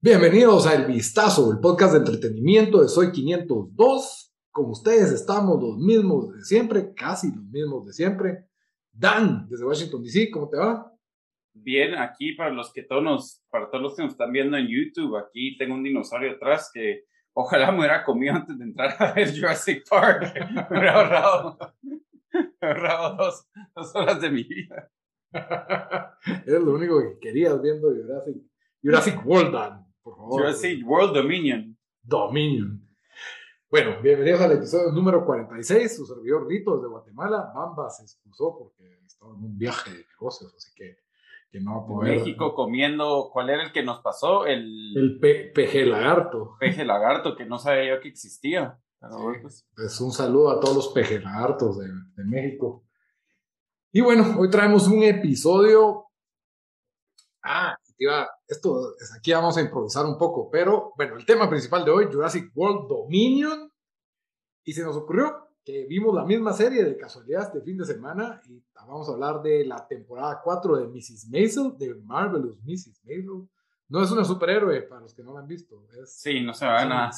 [0.00, 4.32] Bienvenidos a El Vistazo, el podcast de entretenimiento de Soy 502.
[4.50, 8.44] Con ustedes estamos los mismos de siempre, casi los mismos de siempre.
[8.90, 10.90] Dan, desde Washington DC, ¿cómo te va?
[11.52, 15.16] Bien, aquí para los que todos para todos los que nos están viendo en YouTube,
[15.16, 19.34] aquí tengo un dinosaurio atrás que ojalá me hubiera comido antes de entrar a ver
[19.34, 20.34] Jurassic Park.
[20.50, 21.58] me hubiera ahorrado,
[22.60, 24.90] me ahorrado dos, dos horas de mi vida.
[26.46, 28.36] Eres lo único que querías viendo Jurassic,
[28.82, 30.40] Jurassic World, Dan, por favor.
[30.40, 31.76] Jurassic World Dominion.
[32.02, 32.84] Dominion.
[33.70, 35.94] Bueno, bienvenidos al episodio número 46.
[35.96, 37.52] Su servidor Lito desde Guatemala.
[37.54, 40.96] Bamba se excusó porque estaba en un viaje de negocios, así que,
[41.50, 42.16] que no va a poder.
[42.18, 44.46] México comiendo, ¿cuál era el que nos pasó?
[44.46, 46.56] El, El pe- peje lagarto.
[46.58, 48.78] peje lagarto, que no sabía yo que existía.
[49.00, 49.40] Sí.
[49.42, 52.84] pues, Pues un saludo a todos los peje lagartos de, de México.
[53.92, 56.06] Y bueno, hoy traemos un episodio.
[57.42, 61.84] Ah, iba- esto, es- aquí vamos a improvisar un poco, pero bueno, el tema principal
[61.84, 63.70] de hoy, Jurassic World Dominion.
[64.64, 68.42] Y se nos ocurrió que vimos la misma serie de casualidad este fin de semana
[68.48, 71.28] y vamos a hablar de la temporada 4 de Mrs.
[71.30, 73.00] Maisel, de Marvelous Mrs.
[73.04, 73.48] Maisel.
[73.90, 76.66] No es una superhéroe para los que no la han visto, es, sí, no se
[76.66, 77.10] van a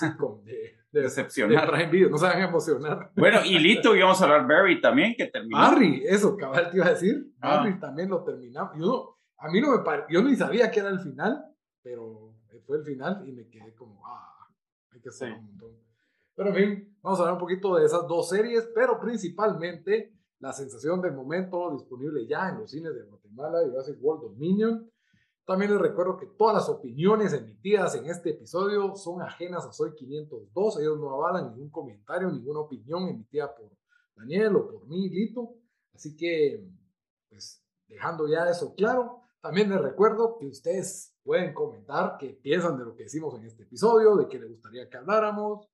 [0.45, 1.91] de, de, de decepcionar.
[1.91, 3.11] Video, no se van a emocionar.
[3.17, 5.59] Bueno, y Lito, íbamos a hablar Barry también, que terminó.
[5.59, 7.33] Barry, eso, cabal te iba a decir.
[7.41, 7.57] Ah.
[7.57, 8.73] Barry también lo terminamos.
[8.79, 11.45] Yo, no- a mí no me pare- yo ni sabía que era el final,
[11.83, 12.35] pero
[12.67, 14.47] fue el final y me quedé como, ah,
[14.93, 15.35] hay que hacer Sí.
[15.35, 15.71] un montón.
[16.37, 20.53] Pero en fin, vamos a hablar un poquito de esas dos series, pero principalmente la
[20.53, 24.91] sensación del momento disponible ya en los cines de Guatemala, Jurassic World Dominion.
[25.45, 29.95] También les recuerdo que todas las opiniones emitidas en este episodio son ajenas a Soy
[29.95, 30.79] 502.
[30.81, 33.71] Ellos no avalan ningún comentario, ninguna opinión emitida por
[34.15, 35.55] Daniel o por mí, Lito.
[35.95, 36.69] Así que,
[37.29, 42.85] pues, dejando ya eso claro, también les recuerdo que ustedes pueden comentar qué piensan de
[42.85, 45.69] lo que decimos en este episodio, de qué les gustaría que habláramos.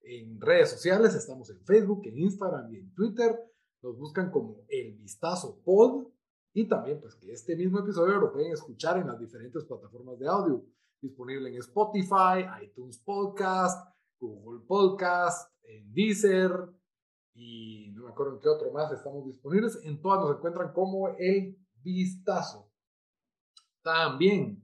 [0.00, 3.38] En redes sociales estamos en Facebook, en Instagram y en Twitter.
[3.82, 6.08] Nos buscan como El Vistazo Pod.
[6.54, 10.28] Y también, pues, que este mismo episodio lo pueden escuchar en las diferentes plataformas de
[10.28, 10.64] audio.
[11.00, 13.88] Disponible en Spotify, iTunes Podcast,
[14.20, 16.52] Google Podcast, en Deezer
[17.34, 19.78] y no me acuerdo en qué otro más estamos disponibles.
[19.84, 22.70] En todas nos encuentran como El Vistazo.
[23.82, 24.62] También,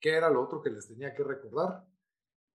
[0.00, 1.84] ¿qué era lo otro que les tenía que recordar?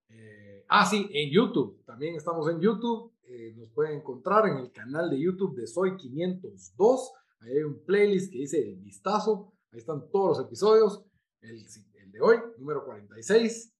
[0.10, 1.84] Eh, ah, sí, en YouTube.
[1.86, 3.14] También estamos en YouTube.
[3.24, 7.14] Eh, nos pueden encontrar en el canal de YouTube de Soy 502.
[7.42, 9.54] Ahí hay un playlist que dice El Vistazo.
[9.72, 11.04] Ahí están todos los episodios.
[11.42, 11.58] El,
[11.96, 13.74] el de hoy, número 46.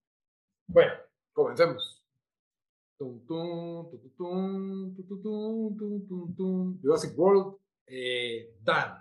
[0.68, 0.94] Bueno,
[1.32, 2.04] comencemos.
[2.98, 3.90] Tum, tum,
[6.36, 6.80] tum.
[6.82, 7.58] Jurassic World.
[7.86, 8.98] Eh, Dan.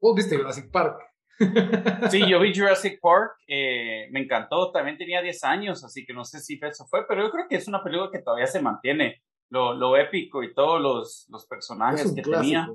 [0.00, 1.00] ¿Vos viste Jurassic Park?
[2.10, 6.24] Sí, yo vi Jurassic Park, eh, me encantó, también tenía 10 años, así que no
[6.24, 9.22] sé si eso fue, pero yo creo que es una película que todavía se mantiene,
[9.50, 12.70] lo, lo épico y todos los, los personajes que tenía.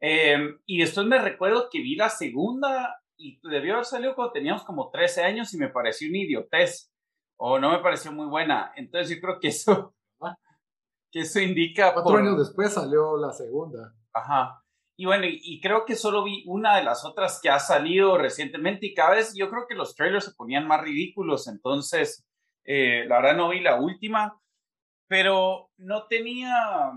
[0.00, 4.64] Eh, y después me recuerdo que vi la segunda y debió haber salido cuando teníamos
[4.64, 6.92] como 13 años y me pareció una idiotez
[7.38, 8.72] o no me pareció muy buena.
[8.76, 9.94] Entonces yo creo que eso,
[11.10, 11.92] que eso indica...
[11.94, 13.94] Cuatro por- años después salió la segunda.
[14.12, 14.62] Ajá.
[14.98, 18.16] Y bueno, y, y creo que solo vi una de las otras que ha salido
[18.16, 22.26] recientemente y cada vez yo creo que los trailers se ponían más ridículos, entonces
[22.64, 24.40] eh, la verdad no vi la última,
[25.06, 26.92] pero no tenía,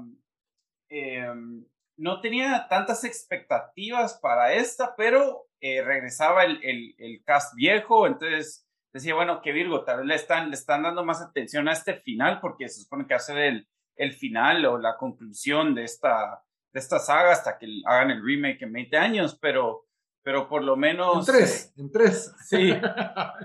[0.90, 1.28] eh,
[2.00, 8.66] no tenía tantas expectativas para esta, pero eh, regresaba el, el, el cast viejo, entonces
[8.94, 11.96] decía, bueno, que Virgo, tal vez le están, le están dando más atención a este
[11.96, 15.84] final porque se supone que va a ser el, el final o la conclusión de
[15.84, 16.42] esta,
[16.74, 19.86] de esta saga hasta que hagan el remake en 20 años, pero,
[20.24, 21.26] pero por lo En menos...
[21.26, 22.34] tres, en tres.
[22.48, 22.74] Sí.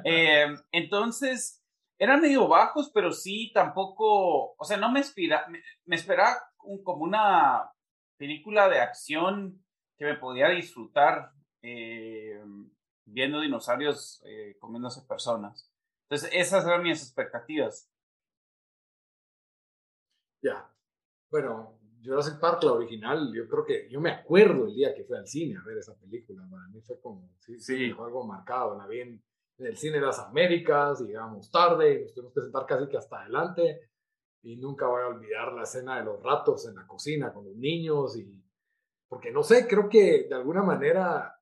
[0.04, 1.62] Eh, entonces,
[1.98, 6.82] eran medio bajos, pero sí, tampoco, o sea, no me, inspira, me, me esperaba un-
[6.82, 7.70] como una
[8.16, 9.64] película de acción
[9.96, 11.32] que me podía disfrutar
[11.62, 12.42] eh,
[13.04, 15.70] viendo dinosaurios eh, comiéndose personas.
[16.08, 17.90] Entonces, esas eran mis expectativas.
[20.42, 20.70] Ya.
[21.30, 25.16] Bueno, Jurassic Park, la original, yo creo que yo me acuerdo el día que fui
[25.16, 26.46] al cine a ver esa película.
[26.50, 27.92] Para mí fue como, sí, sí.
[27.92, 28.76] Fue algo marcado.
[28.76, 29.22] La vi en,
[29.58, 33.20] el cine de las Américas, llegamos tarde y nos tuvimos que sentar casi que hasta
[33.20, 33.88] adelante.
[34.44, 37.56] Y nunca voy a olvidar la escena de los ratos en la cocina con los
[37.56, 38.16] niños.
[38.16, 38.42] y
[39.08, 41.38] Porque no sé, creo que de alguna manera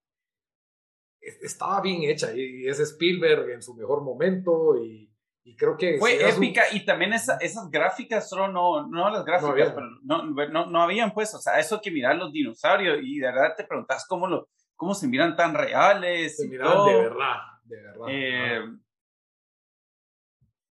[1.20, 5.12] estaba bien hecha y es Spielberg en su mejor momento y
[5.44, 5.98] y creo que...
[5.98, 10.66] Fue épica y también esa, esas gráficas, solo no, no las gráficas, no, pero no,
[10.66, 14.06] no, habían pues, o sea, eso que mirar los dinosaurios y de verdad te preguntas
[14.08, 16.36] cómo, lo, cómo se miran tan reales.
[16.36, 18.06] Se miran de verdad, de verdad.
[18.08, 18.60] Eh,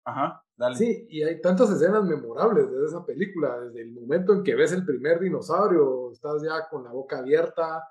[0.04, 4.54] ajá, Sí, y hay tantas escenas memorables de esa película, desde el momento en que
[4.54, 7.84] ves el primer dinosaurio, estás ya con la boca abierta,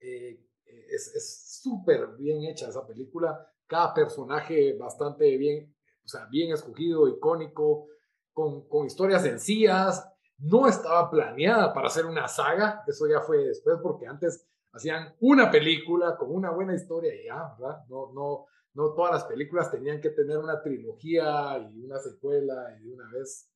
[0.00, 5.74] eh, es súper bien hecha esa película, cada personaje bastante bien
[6.04, 7.88] o sea, bien escogido, icónico,
[8.32, 10.06] con, con historias sencillas.
[10.38, 15.50] No estaba planeada para hacer una saga, eso ya fue después, porque antes hacían una
[15.50, 17.84] película con una buena historia y ya, ¿verdad?
[17.88, 22.84] No, no, no todas las películas tenían que tener una trilogía y una secuela y
[22.84, 23.50] de una vez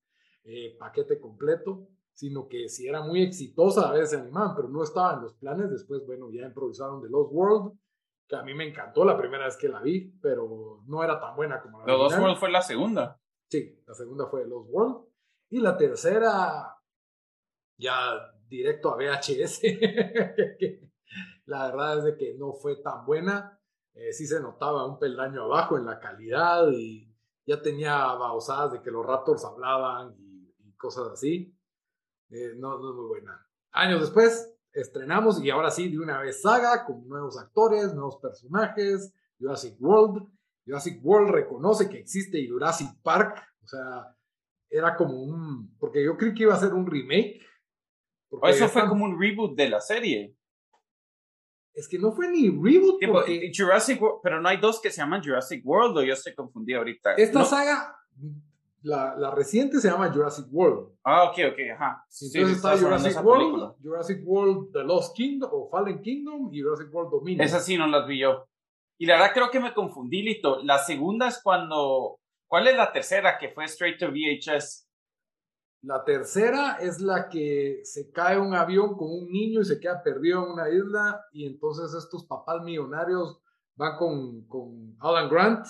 [0.44, 4.82] eh, paquete completo, sino que si era muy exitosa a veces se animaban, pero no
[4.82, 5.70] estaba en los planes.
[5.70, 7.78] Después, bueno, ya improvisaron The Lost World
[8.28, 11.34] que a mí me encantó la primera vez que la vi, pero no era tan
[11.34, 13.20] buena como la The Lost World fue la segunda.
[13.48, 15.06] Sí, la segunda fue Lost World.
[15.48, 16.76] Y la tercera,
[17.78, 19.62] ya directo a VHS.
[21.46, 23.57] la verdad es de que no fue tan buena.
[23.98, 27.12] Eh, sí se notaba un peldaño abajo en la calidad y
[27.44, 31.52] ya tenía babosadas de que los Raptors hablaban y, cosas así.
[32.30, 33.44] Eh, no, no es muy buena.
[33.72, 39.12] Años después, estrenamos y ahora sí, de una vez saga, con nuevos actores, nuevos personajes,
[39.40, 40.28] Jurassic World.
[40.64, 44.16] Jurassic World reconoce que existe Jurassic Park, o sea,
[44.70, 47.40] era como un, porque yo creí que iba a ser un remake.
[48.44, 50.37] Eso fue como un reboot de la serie.
[51.78, 53.00] Es que no fue ni reboot.
[53.06, 53.52] porque...
[53.54, 56.74] Jurassic World, pero no hay dos que se llaman Jurassic World o yo estoy confundí
[56.74, 57.14] ahorita.
[57.14, 57.96] Esta saga
[58.82, 60.92] la, la, reciente se llama Jurassic World.
[61.04, 62.04] Ah, ok, ok, ajá.
[62.20, 67.12] Entonces está Jurassic World, Jurassic World The Lost Kingdom o Fallen Kingdom y Jurassic World
[67.12, 67.46] Dominion.
[67.46, 68.48] Esas sí no las vi yo.
[68.98, 70.62] Y la verdad creo que me confundí, Lito.
[70.64, 72.18] La segunda es cuando...
[72.48, 74.87] ¿Cuál es la tercera que fue straight to VHS?
[75.82, 80.02] La tercera es la que se cae un avión con un niño y se queda
[80.02, 83.40] perdido en una isla y entonces estos papás millonarios
[83.76, 85.66] van con, con Alan Grant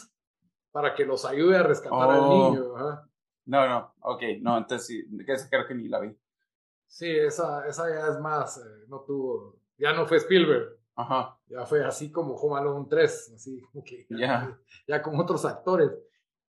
[0.71, 2.51] para que los ayude a rescatar al oh.
[2.51, 2.75] niño.
[3.45, 6.17] No, no, ok, no, entonces sí, creo que ni la vi.
[6.87, 10.79] Sí, esa, esa ya es más, eh, no tuvo, ya no fue Spielberg.
[10.97, 11.39] Ajá.
[11.47, 14.07] Ya fue así como Home Alone 3, así como que
[14.87, 15.91] ya con otros actores.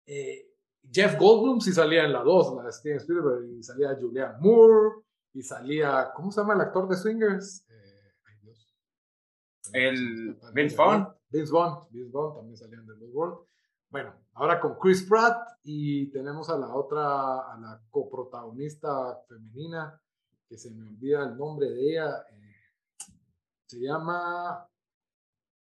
[0.06, 0.49] Eh,
[0.92, 5.04] Jeff Goldblum sí salía en la 2, la de Steven Spielberg, y salía Julianne Moore,
[5.34, 7.66] y salía, ¿cómo se llama el actor de Swingers?
[7.70, 8.76] Eh, ay Dios.
[9.74, 11.08] El Vince Vaughn.
[11.30, 13.46] Vince Vaughn, Vince Vaughn también salía en The World.
[13.92, 20.00] Bueno, ahora con Chris Pratt y tenemos a la otra, a la coprotagonista femenina,
[20.48, 22.26] que se me olvida el nombre de ella.
[22.32, 22.50] Eh,
[23.66, 24.68] se llama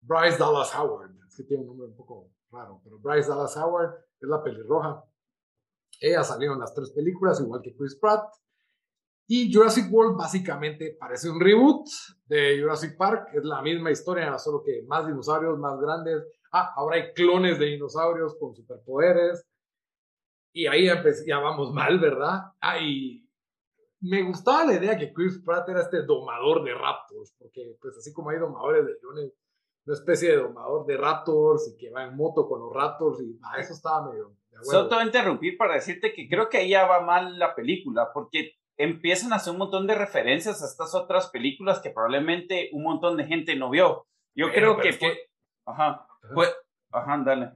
[0.01, 1.11] Bryce Dallas Howard.
[1.27, 3.95] Es que tiene un nombre un poco raro, pero Bryce Dallas Howard
[4.27, 5.05] es la pelirroja.
[6.01, 8.25] Ella salió en las tres películas, igual que Chris Pratt.
[9.29, 11.87] Y Jurassic World básicamente parece un reboot
[12.27, 13.29] de Jurassic Park.
[13.35, 17.67] Es la misma historia, solo que más dinosaurios, más grandes, ah, ahora hay clones de
[17.67, 19.47] dinosaurios con superpoderes.
[20.53, 20.87] Y ahí
[21.27, 22.53] ya, vamos mal, ¿verdad?
[22.61, 23.27] Ah, y
[24.01, 28.13] me gustaba la idea que Chris Pratt era este domador de raptors, porque pues así
[28.13, 29.33] como hay domadores de leones,
[29.85, 33.39] una especie de domador de raptors y que va en moto con los raptors y
[33.43, 34.37] ah, eso estaba medio...
[34.63, 37.55] Solo te voy a interrumpir para decirte que creo que ahí ya va mal la
[37.55, 42.69] película, porque empiezan a hacer un montón de referencias a estas otras películas que probablemente
[42.73, 44.07] un montón de gente no vio.
[44.37, 45.31] Yo creo que, que...
[45.67, 46.07] Ajá.
[46.35, 46.55] Pues,
[46.93, 47.53] ajá, dale.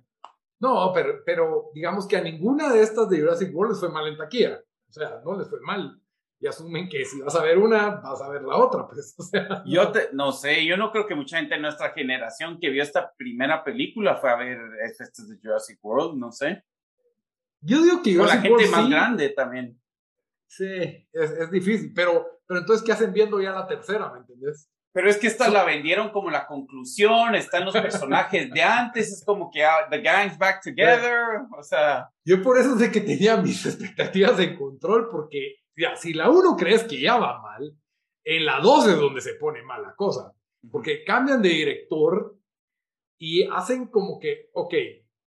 [0.58, 4.08] No, pero, pero digamos que a ninguna de estas de Jurassic World les fue mal
[4.08, 4.62] en taquilla.
[4.88, 6.00] O sea, no les fue mal.
[6.38, 9.14] Y asumen que si vas a ver una, vas a ver la otra, pues.
[9.18, 12.58] O sea, yo te, no sé, yo no creo que mucha gente de nuestra generación
[12.60, 16.62] que vio esta primera película fue a ver estas de Jurassic World, no sé.
[17.60, 19.80] Yo digo que Jurassic la gente más grande también.
[20.46, 20.64] Sí,
[21.12, 24.70] es, es, difícil, pero, pero entonces, ¿qué hacen viendo ya la tercera, me entendés?
[24.96, 29.24] Pero es que esta la vendieron como la conclusión, están los personajes de antes, es
[29.26, 32.08] como que ah, The Gang's Back Together, o sea...
[32.24, 36.56] Yo por eso sé que tenía mis expectativas en control, porque ya, si la 1
[36.56, 37.76] crees que ya va mal,
[38.24, 40.32] en la 2 es donde se pone mal la cosa,
[40.70, 42.36] porque cambian de director
[43.18, 44.74] y hacen como que, ok,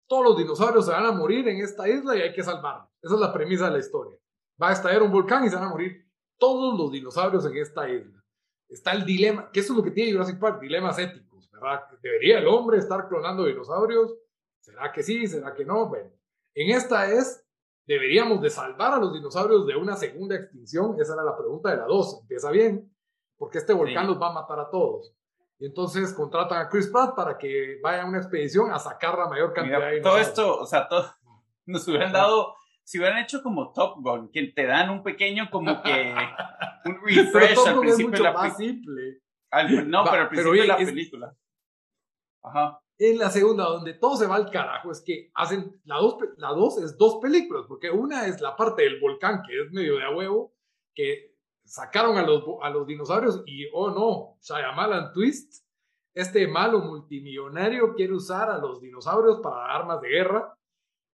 [0.08, 2.90] todos los dinosaurios se van a morir en esta isla y hay que salvarlos.
[3.02, 4.18] Esa es la premisa de la historia.
[4.62, 7.90] Va a estallar un volcán y se van a morir todos los dinosaurios en esta
[7.90, 8.24] isla.
[8.70, 11.84] Está el dilema, que eso es lo que tiene Jurassic Park, dilemas éticos, ¿verdad?
[12.02, 14.16] ¿Debería el hombre estar clonando dinosaurios?
[14.60, 15.28] ¿Será que sí?
[15.28, 15.88] ¿Será que no?
[15.88, 16.12] Bueno,
[16.56, 17.45] en esta es,
[17.86, 20.96] ¿deberíamos de salvar a los dinosaurios de una segunda extinción?
[21.00, 22.22] Esa era la pregunta de la 2.
[22.22, 22.92] Empieza bien,
[23.38, 25.14] porque este volcán los va a matar a todos.
[25.58, 29.28] Y entonces contratan a Chris Pratt para que vaya a una expedición a sacar la
[29.28, 30.34] mayor cantidad de dinosaurios.
[30.34, 31.06] Todo esto, o sea, todo,
[31.66, 35.82] nos hubieran dado si hubieran hecho como Top Gun, que te dan un pequeño como
[35.82, 36.14] que
[36.86, 39.02] un refresh al principio de la película.
[39.86, 41.36] no, pero al principio de la película.
[42.44, 42.80] Ajá.
[42.98, 46.50] En la segunda, donde todo se va al carajo, es que hacen la dos, la
[46.50, 50.04] dos es dos películas, porque una es la parte del volcán, que es medio de
[50.04, 50.54] a huevo,
[50.94, 51.36] que
[51.66, 55.66] sacaron a los, a los dinosaurios y, oh no, Shyamalan Twist,
[56.14, 60.58] este malo multimillonario quiere usar a los dinosaurios para armas de guerra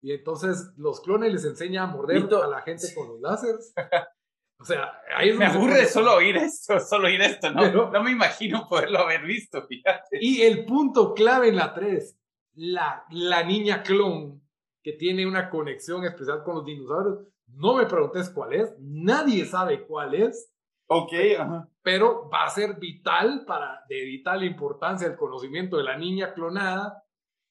[0.03, 3.73] y entonces los clones les enseñan a morder a la gente con los láseres.
[4.61, 7.91] O sea, ahí Me aburre solo oír esto, solo oír esto, ¿no?
[7.91, 10.19] no me imagino poderlo haber visto, fíjate.
[10.21, 12.19] Y el punto clave en la 3,
[12.57, 14.43] la, la niña clon
[14.83, 17.27] que tiene una conexión especial con los dinosaurios.
[17.47, 20.53] No me preguntes cuál es, nadie sabe cuál es.
[20.87, 21.69] Ok, ajá.
[21.83, 27.03] Pero va a ser vital para, de vital importancia el conocimiento de la niña clonada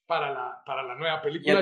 [0.05, 1.59] para la, para la nueva película.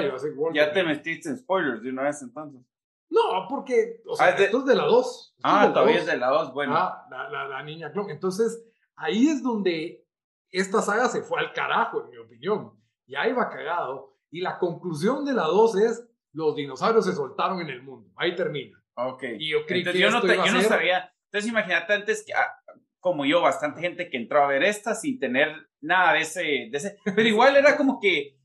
[0.53, 2.61] Ya, te metiste en spoilers de una vez entonces.
[3.09, 5.35] No, porque, o sea, ah, esto es de la 2.
[5.43, 6.75] Ah, todavía es de la 2, bueno.
[6.75, 8.09] Ah, la, niña clon.
[8.09, 8.63] Entonces,
[8.95, 10.05] ahí es donde
[10.51, 12.73] esta saga se fue al carajo, en mi opinión.
[13.05, 14.17] Y ahí va cagado.
[14.29, 18.11] Y la conclusión de la 2 es, los dinosaurios se soltaron en el mundo.
[18.17, 18.77] Ahí termina.
[18.95, 19.23] Ok.
[19.39, 21.11] Y yo creí que yo, no, yo no sabía.
[21.25, 22.53] Entonces, imagínate antes que, ah,
[22.99, 26.71] como yo, bastante gente que entró a ver esta sin tener nada de ese, de
[26.73, 26.97] ese.
[27.03, 28.36] Pero igual era como que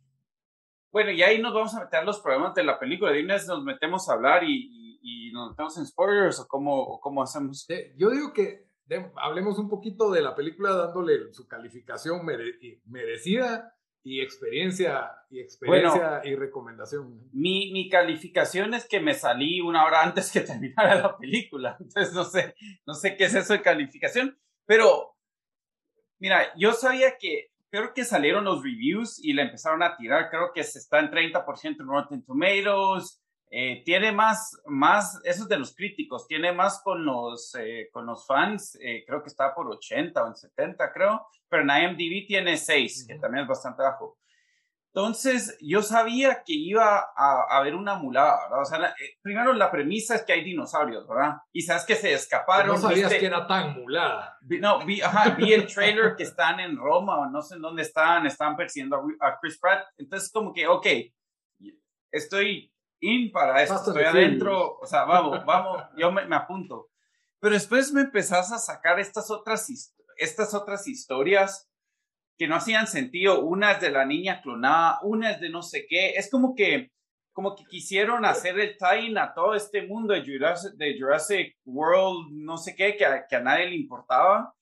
[0.92, 3.12] bueno, y ahí nos vamos a meter los problemas de la película.
[3.12, 7.22] Dime si nos metemos a hablar y, y, nos metemos en spoilers o cómo, cómo
[7.22, 7.66] hacemos.
[7.96, 8.66] yo digo que
[9.16, 12.26] hablemos un poquito de la película dándole su calificación
[12.84, 17.30] merecida y experiencia y experiencia y recomendación.
[17.32, 21.76] Mi, mi, calificación es que me salí una hora antes que terminara la película.
[21.80, 22.54] Entonces no sé,
[22.86, 24.38] no sé qué es eso de calificación.
[24.66, 25.16] Pero,
[26.18, 30.28] mira, yo sabía que creo que salieron los reviews y le empezaron a tirar.
[30.28, 33.18] Creo que se está en 30% en Rotten Tomatoes.
[33.50, 38.06] Eh, tiene más, más, eso es de los críticos, tiene más con los, eh, con
[38.06, 42.26] los fans, eh, creo que está por 80 o en 70, creo, pero en IMDb
[42.26, 44.16] tiene 6, que también es bastante bajo.
[44.94, 48.60] Entonces, yo sabía que iba a, haber una mulada, ¿verdad?
[48.60, 51.36] O sea, eh, primero la premisa es que hay dinosaurios, ¿verdad?
[51.50, 52.74] Y sabes que se escaparon.
[52.74, 54.38] No sabías que era tan mulada.
[54.42, 57.80] no, vi, ajá, vi el trailer que están en Roma o no sé en dónde
[57.80, 59.82] están, están persiguiendo a, Chris Pratt.
[59.96, 60.86] Entonces, como que, ok,
[62.10, 62.70] estoy
[63.00, 66.90] in para esto, estoy adentro, o sea, vamos, vamos, yo me, me apunto.
[67.40, 71.71] Pero después me empezás a sacar estas otras, estas otras historias
[72.42, 73.40] que no hacían sentido.
[73.44, 76.14] Una es de la niña clonada, una es de no sé qué.
[76.14, 76.90] Es como que,
[77.32, 82.32] como que quisieron hacer el tie a todo este mundo de Jurassic, de Jurassic World,
[82.32, 84.56] no sé qué, que a, que a nadie le importaba.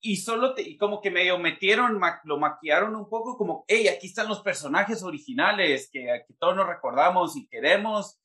[0.00, 4.06] Y solo te, y como que medio metieron, lo maquillaron un poco, como, hey, aquí
[4.06, 8.20] están los personajes originales que, que todos nos recordamos y queremos.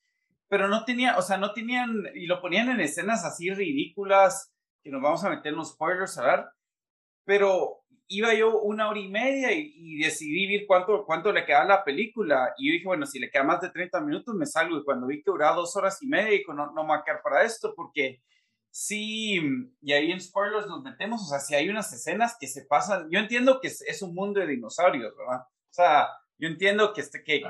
[0.50, 4.92] Pero no tenía, o sea, no tenían, y lo ponían en escenas así ridículas, que
[4.92, 6.46] nos vamos a meter en los spoilers a ver.
[7.26, 11.83] Pero iba yo una hora y media y, decidí ver cuánto, cuánto le quedaba la
[11.83, 12.53] película.
[12.57, 14.77] Y yo dije, bueno, si le queda más de 30 minutos, me salgo.
[14.77, 17.03] Y cuando vi que duraba dos horas y media, dije, no, no me voy a
[17.03, 18.22] quedar para esto, porque
[18.69, 19.39] sí,
[19.81, 23.07] y ahí en spoilers nos metemos, o sea, si hay unas escenas que se pasan,
[23.12, 25.41] yo entiendo que es, un mundo de dinosaurios, ¿verdad?
[25.41, 26.07] O sea,
[26.39, 27.43] yo entiendo que, este, que,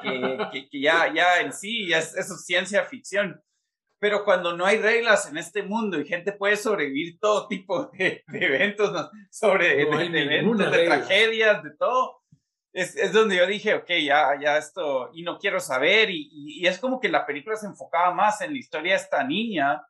[0.51, 3.41] que, que, ya, ya en sí, ya es, eso es ciencia ficción
[4.03, 8.21] pero cuando no hay reglas en este mundo y gente puede sobrevivir todo tipo de,
[8.33, 12.21] eventos, sobre de, eventos, de tragedias, de todo,
[12.73, 16.67] es, es, donde yo dije, ok, ya, ya esto, y no quiero saber, y, y,
[16.67, 19.81] es como que la película se enfocaba más en la historia de esta niña,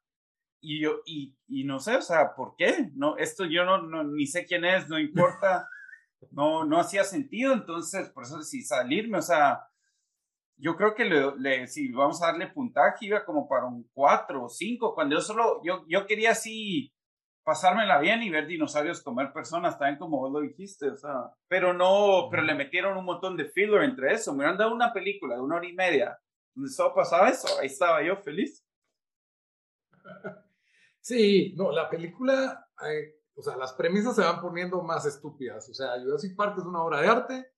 [0.61, 2.91] y yo, y, y no sé, o sea, ¿por qué?
[2.93, 5.67] No, esto yo no, no, ni sé quién es, no importa,
[6.29, 9.61] no, no hacía sentido, entonces, por eso decidí salirme, o sea,
[10.63, 14.47] yo creo que le, si vamos a darle puntaje, iba como para un 4 o
[14.47, 16.93] 5, cuando yo solo, yo, yo quería así
[17.43, 21.73] pasármela bien y ver dinosaurios comer personas, también como vos lo dijiste, o sea, pero
[21.73, 25.35] no, pero le metieron un montón de filler entre eso, me hubieran dado una película
[25.35, 26.17] de una hora y media,
[26.55, 28.65] donde solo pasaba eso, ahí estaba yo feliz.
[31.05, 35.73] Sí, no, la película, eh, o sea, las premisas se van poniendo más estúpidas, o
[35.73, 37.52] sea, Jurassic Park es una obra de arte,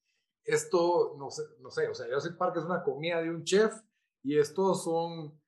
[0.45, 3.73] esto, no sé, no sé, o sea, Jurassic Park es una comida de un chef
[4.23, 5.39] y estos son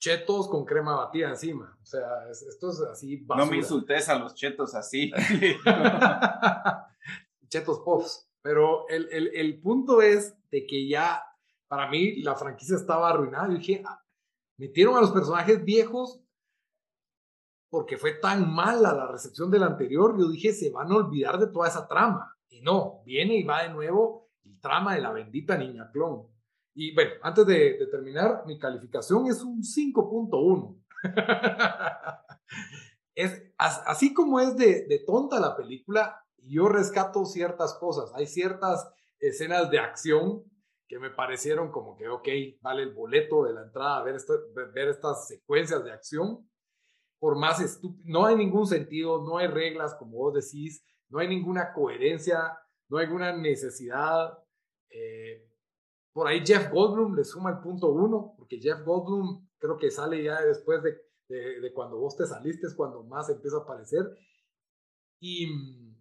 [0.00, 1.78] chetos con crema batida encima.
[1.80, 3.44] O sea, esto es así basura.
[3.44, 5.12] No me insultes a los chetos así.
[7.48, 8.26] chetos puffs.
[8.42, 11.22] Pero el, el, el, punto es de que ya,
[11.68, 13.48] para mí, la franquicia estaba arruinada.
[13.48, 14.02] Yo dije, ah,
[14.56, 16.22] metieron a los personajes viejos
[17.68, 20.18] porque fue tan mala la recepción del anterior.
[20.18, 22.34] Yo dije, se van a olvidar de toda esa trama.
[22.48, 24.29] Y no, viene y va de nuevo
[24.60, 26.26] trama de la bendita niña clon.
[26.74, 30.76] Y bueno, antes de, terminar, mi calificación es un 5.1.
[33.14, 38.12] es, así como es de, de, tonta la película, yo rescato ciertas cosas.
[38.14, 40.44] Hay ciertas escenas de acción
[40.90, 42.28] que me parecieron como que, ok,
[42.60, 44.16] vale el boleto de la entrada a ver,
[44.74, 46.50] ver estas secuencias de acción.
[47.20, 51.28] Por más estúpido, no hay ningún sentido, no hay reglas, como vos decís, no hay
[51.28, 54.36] ninguna coherencia, no hay ninguna necesidad.
[54.90, 55.48] Eh,
[56.12, 60.22] por ahí Jeff Goldblum le suma el punto uno, porque Jeff Goldblum creo que sale
[60.22, 64.04] ya después de, de, cuando vos te saliste, es cuando más empieza a aparecer.
[65.20, 65.96] Y mm,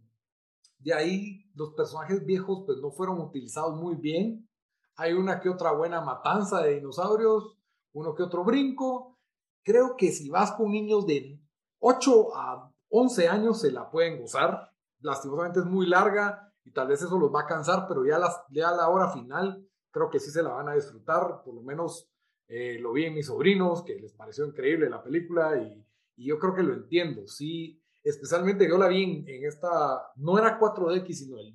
[0.80, 4.50] de ahí los personajes viejos pues no fueron utilizados muy bien.
[4.96, 7.58] Hay una que otra buena matanza de dinosaurios,
[7.94, 9.18] uno que otro brinco.
[9.64, 11.40] Creo que si vas con niños de
[11.80, 14.72] 8 a 11 años se la pueden gozar.
[15.02, 18.44] Lastimosamente es muy larga y tal vez eso los va a cansar, pero ya, las,
[18.50, 22.10] ya la hora final creo que sí se la van a disfrutar, por lo menos
[22.48, 25.86] eh, lo vi en mis sobrinos, que les pareció increíble la película y,
[26.22, 31.14] yo creo que lo entiendo, sí, especialmente yo la vi en, esta, no era 4DX,
[31.14, 31.54] sino el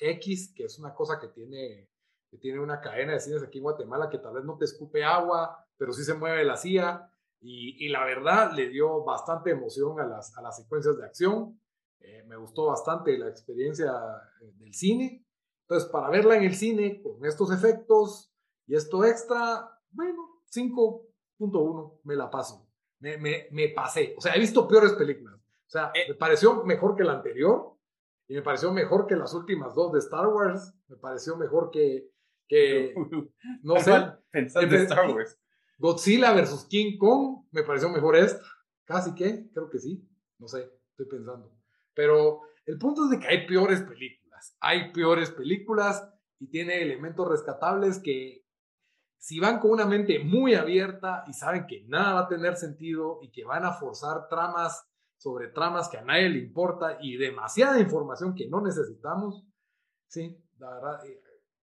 [0.00, 1.88] X, que es una cosa que tiene,
[2.28, 5.04] que tiene una cadena de cines aquí en Guatemala que tal vez no te escupe
[5.04, 7.08] agua, pero sí se mueve la CIA.
[7.40, 11.60] Y, y la verdad le dio bastante emoción a las, a las secuencias de acción.
[12.04, 13.92] Eh, me gustó bastante la experiencia
[14.40, 15.24] eh, del cine.
[15.62, 18.32] Entonces, para verla en el cine con estos efectos
[18.66, 22.68] y esto extra, bueno, 5.1 me la paso.
[23.00, 24.14] Me, me, me, pasé.
[24.16, 25.36] O sea, he visto peores películas.
[25.36, 26.06] O sea, eh.
[26.08, 27.76] me pareció mejor que la anterior
[28.28, 30.74] y me pareció mejor que las últimas dos de Star Wars.
[30.88, 32.10] Me pareció mejor que,
[32.48, 32.94] que
[33.62, 33.92] no sé.
[34.30, 35.38] Pensando en Star Wars.
[35.78, 38.44] Godzilla versus King Kong, me pareció mejor esta.
[38.84, 40.08] Casi que, creo que sí.
[40.38, 41.52] No sé, estoy pensando.
[41.94, 44.56] Pero el punto es de que hay peores películas.
[44.60, 48.44] Hay peores películas y tiene elementos rescatables que
[49.18, 53.20] si van con una mente muy abierta y saben que nada va a tener sentido
[53.22, 54.84] y que van a forzar tramas
[55.16, 59.44] sobre tramas que a nadie le importa y demasiada información que no necesitamos,
[60.08, 61.22] sí, la verdad, eh,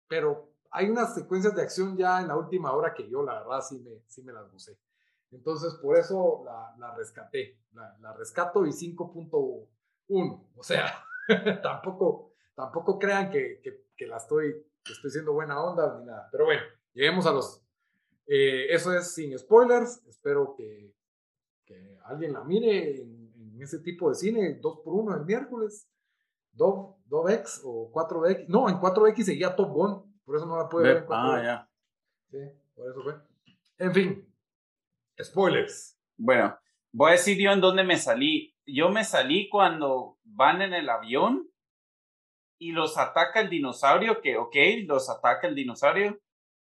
[0.08, 3.62] pero hay unas secuencias de acción ya en la última hora que yo la verdad
[3.68, 4.80] sí me, sí me las gocé.
[5.32, 9.68] Entonces, por eso la, la rescaté, la, la rescato y 5.1,
[10.10, 11.04] o sea,
[11.64, 13.62] tampoco, tampoco crean que,
[13.96, 16.28] que, la estoy, que estoy siendo buena onda ni nada.
[16.32, 16.62] Pero bueno,
[16.94, 17.64] lleguemos a los...
[18.28, 20.06] Eh, eso es sin spoilers.
[20.08, 20.94] Espero que,
[21.66, 25.90] que alguien la mire en, ese tipo de cine, 2 por 1 el miércoles.
[26.54, 26.96] 2,
[27.32, 28.46] x o 4X.
[28.48, 30.22] No, en 4X seguía Top Gun.
[30.24, 31.70] Por eso no la pude ver en 4 Ah, ya.
[32.30, 32.38] Sí,
[32.74, 33.16] por eso fue.
[33.78, 34.34] En fin,
[35.22, 35.98] spoilers.
[36.16, 36.58] Bueno,
[36.92, 38.56] voy a decir yo en dónde me salí.
[38.66, 41.50] Yo me salí cuando van en el avión
[42.60, 46.20] y los ataca el dinosaurio, que ok, los ataca el dinosaurio.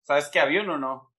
[0.02, 1.12] ¿Sabes qué avión o no?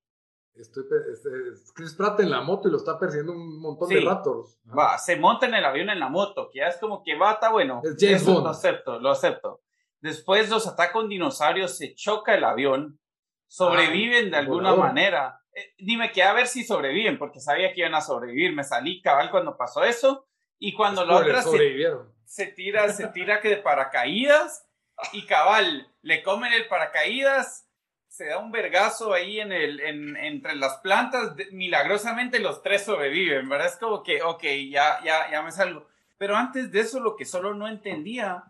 [0.55, 1.29] Estoy, este,
[1.73, 4.59] Chris Pratt en la moto y lo está persiguiendo un montón de ratos.
[4.67, 7.33] Va, se monta en el avión en la moto, que ya es como que va,
[7.33, 7.81] está bueno.
[7.83, 8.43] Es James Bond.
[8.43, 9.61] Lo acepto, lo acepto.
[9.99, 12.99] Después los ataca un dinosaurio, se choca el avión,
[13.47, 15.42] sobreviven de alguna manera.
[15.55, 18.53] Eh, dime que a ver si sobreviven, porque sabía que iban a sobrevivir.
[18.53, 20.27] Me salí cabal cuando pasó eso.
[20.59, 21.43] Y cuando la otra
[22.25, 24.65] se, tira, se tira que de paracaídas
[25.11, 27.67] y cabal, le comen el paracaídas,
[28.07, 33.49] se da un vergazo ahí en el, en, entre las plantas, milagrosamente los tres sobreviven,
[33.49, 33.67] ¿verdad?
[33.67, 35.87] Es como que, ok, ya, ya, ya me salgo.
[36.17, 38.43] Pero antes de eso, lo que solo no entendía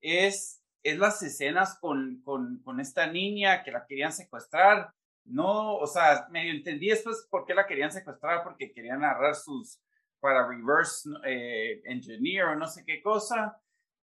[0.00, 4.94] es, es las escenas con, con, con esta niña que la querían secuestrar.
[5.24, 9.80] No, o sea, medio entendí después por qué la querían secuestrar, porque querían agarrar sus,
[10.20, 13.58] para reverse eh, engineer o no sé qué cosa,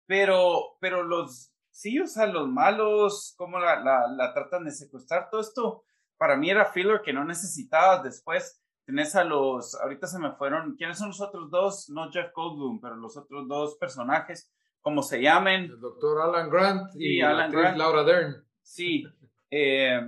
[0.06, 5.30] pero, pero los, sí, o sea, los malos, cómo la, la, la tratan de secuestrar,
[5.30, 5.84] todo esto,
[6.22, 8.62] para mí era filler que no necesitabas después.
[8.86, 11.90] Tenés a los, ahorita se me fueron, ¿quiénes son los otros dos?
[11.90, 15.64] No Jeff Goldblum, pero los otros dos personajes, como se llamen.
[15.64, 17.76] El doctor Alan Grant y, Alan Grant.
[17.76, 18.46] Laura Dern.
[18.62, 19.04] Sí,
[19.50, 20.00] eh,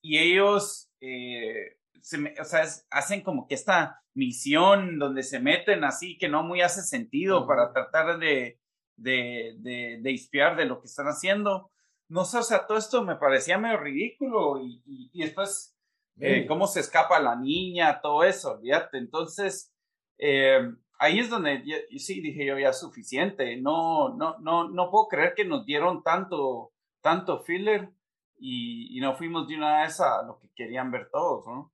[0.00, 6.16] y ellos, eh, se o sea, hacen como que esta misión donde se meten así
[6.18, 8.58] que no muy hace sentido para tratar de,
[8.96, 11.70] de, de, de, inspirar de lo que están haciendo.
[12.08, 14.82] No sé, o sea, todo esto me parecía medio ridículo y,
[15.12, 15.76] y, después
[16.18, 18.98] eh, cómo se escapa la niña, todo eso, olvídate.
[18.98, 19.72] Entonces,
[20.18, 21.62] eh, ahí es donde
[21.98, 23.56] sí dije yo ya suficiente.
[23.60, 27.90] No, no, no, no puedo creer que nos dieron tanto, tanto filler
[28.38, 31.72] y, y no fuimos de una vez a lo que querían ver todos, ¿no?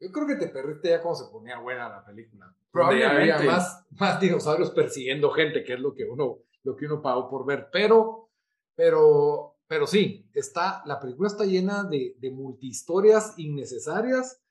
[0.00, 2.54] Yo creo que te perdiste ya cuando se ponía buena la película.
[2.70, 3.32] Probablemente.
[3.32, 7.28] Había más, más dinosaurios persiguiendo gente, que es lo que uno, lo que uno pagó
[7.28, 7.68] por ver.
[7.70, 8.30] Pero,
[8.74, 14.42] pero, pero sí, está, la película está llena de, de multihistorias innecesarias.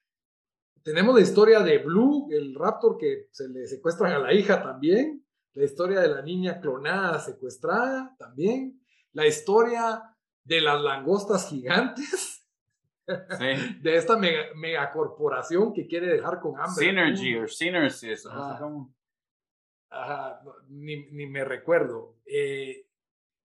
[0.84, 5.26] Tenemos la historia de Blue, el raptor que se le secuestran a la hija también.
[5.54, 8.80] La historia de la niña clonada secuestrada también.
[9.14, 12.48] La historia de las langostas gigantes
[13.82, 16.86] de esta mega, megacorporación que quiere dejar con hambre.
[16.86, 18.14] Synergy o Synergy,
[20.70, 22.18] ni, ni, me recuerdo.
[22.26, 22.86] Eh,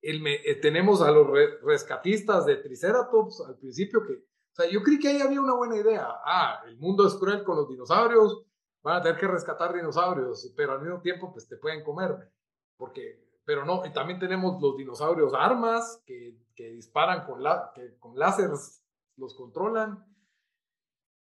[0.03, 1.27] eh, tenemos a los
[1.63, 5.77] rescatistas de Triceratops al principio que, o sea, yo creí que ahí había una buena
[5.77, 6.07] idea.
[6.25, 8.45] Ah, el mundo es cruel con los dinosaurios,
[8.83, 12.31] van a tener que rescatar dinosaurios, pero al mismo tiempo pues te pueden comer.
[12.77, 17.97] Porque, pero no, y también tenemos los dinosaurios armas que, que disparan con, la, que,
[17.99, 18.83] con láseres
[19.17, 20.05] los controlan.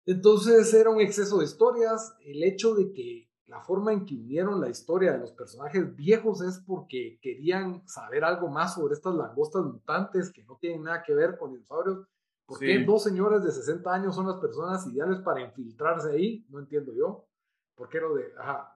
[0.06, 2.16] Entonces era un exceso de historias.
[2.22, 6.42] El hecho de que la forma en que unieron la historia de los personajes viejos
[6.42, 11.14] es porque querían saber algo más sobre estas langostas mutantes que no tienen nada que
[11.14, 12.08] ver con dinosaurios.
[12.46, 16.46] ¿Por qué dos señores de 60 años son las personas ideales para infiltrarse ahí?
[16.50, 17.26] No entiendo yo.
[17.76, 18.34] ¿Por qué lo de.?
[18.38, 18.73] Ajá.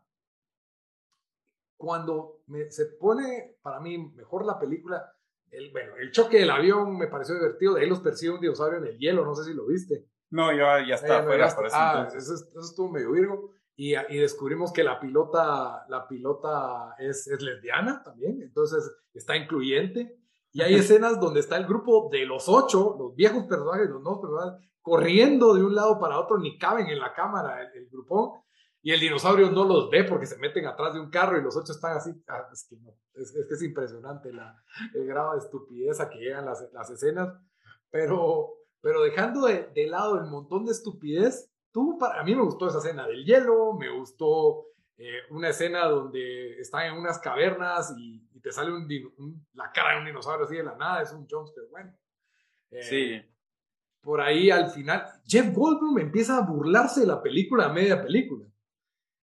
[1.77, 5.13] Cuando se pone para mí mejor la película,
[5.51, 7.75] el, bueno, el choque del avión me pareció divertido.
[7.75, 9.23] De ahí los persigue un dinosaurio en el hielo.
[9.23, 10.05] No sé si lo viste.
[10.29, 11.55] No, ya, ya está afuera.
[11.73, 13.51] ah, eso, estuvo medio virgo.
[13.75, 18.41] Y, y, descubrimos que la pilota, la pilota es, es lesbiana también.
[18.41, 20.17] Entonces está incluyente.
[20.51, 24.21] Y hay escenas donde está el grupo de los ocho, los viejos personajes, los nuevos
[24.21, 28.31] personajes, corriendo de un lado para otro, ni caben en la cámara el, el grupón
[28.81, 31.57] y el dinosaurio no los ve porque se meten atrás de un carro y los
[31.57, 32.11] ocho están así.
[32.27, 34.63] Ah, es, que no, es, que es impresionante la,
[34.93, 37.33] el grado de estupidez a que llegan las, las escenas.
[37.89, 42.43] Pero, pero dejando de, de, lado el montón de estupidez, tú, para, a mí me
[42.43, 47.93] gustó esa escena del hielo, me gustó eh, una escena donde están en unas cavernas
[47.97, 51.11] y, y te sale un, la cara de un dinosaurio así de la nada, es
[51.11, 51.93] un Jones, pero bueno.
[52.71, 53.21] Eh, sí.
[54.01, 58.47] Por ahí al final, Jeff Goldblum empieza a burlarse de la película a media película.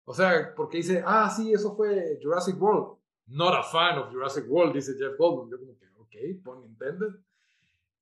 [0.09, 2.97] O sea, porque dice, ah, sí, eso fue Jurassic World.
[3.27, 5.51] Not a fan of Jurassic World, dice Jeff Goldblum.
[5.51, 7.13] Yo como que, ok, pun intended.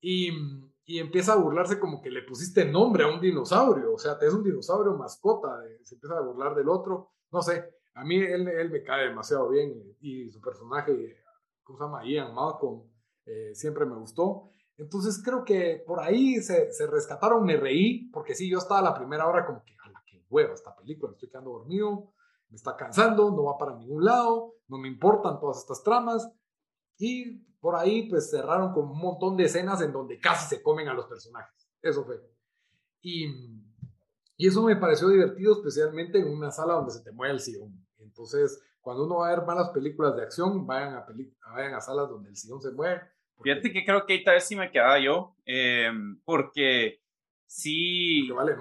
[0.00, 0.30] Y,
[0.86, 3.92] y empieza a burlarse como que le pusiste nombre a un dinosaurio.
[3.92, 5.60] O sea, te es un dinosaurio mascota.
[5.82, 7.10] Se empieza a burlar del otro.
[7.30, 9.74] No sé, a mí él, él me cae demasiado bien.
[10.00, 11.18] Y su personaje,
[11.62, 12.06] ¿cómo se llama?
[12.06, 12.84] Ian Malcolm,
[13.26, 14.50] eh, siempre me gustó.
[14.78, 18.94] Entonces creo que por ahí se, se rescataron, me reí, porque sí, yo estaba la
[18.94, 19.76] primera hora como que,
[20.28, 22.12] hueva esta película, me estoy quedando dormido,
[22.48, 26.30] me está cansando, no va para ningún lado, no me importan todas estas tramas.
[26.98, 30.88] Y por ahí pues cerraron con un montón de escenas en donde casi se comen
[30.88, 31.68] a los personajes.
[31.82, 32.20] Eso fue.
[33.00, 33.26] Y,
[34.36, 37.86] y eso me pareció divertido, especialmente en una sala donde se te mueve el sillón.
[37.98, 41.06] Entonces, cuando uno va a ver malas películas de acción, vayan a,
[41.52, 43.02] vayan a salas donde el sillón se mueve.
[43.40, 45.90] Fíjate que creo que ahí tal vez sí me quedaba yo, eh,
[46.24, 47.00] porque
[47.48, 48.30] sí.
[48.30, 48.56] Vale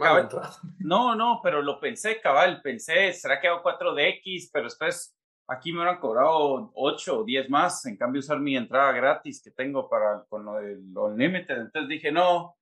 [0.80, 5.16] no, no, pero lo pensé, cabal, pensé, será que hago 4DX, pero después
[5.48, 9.52] aquí me hubieran cobrado 8 o 10 más, en cambio usar mi entrada gratis que
[9.52, 12.56] tengo para con lo del Unlimited, entonces dije no,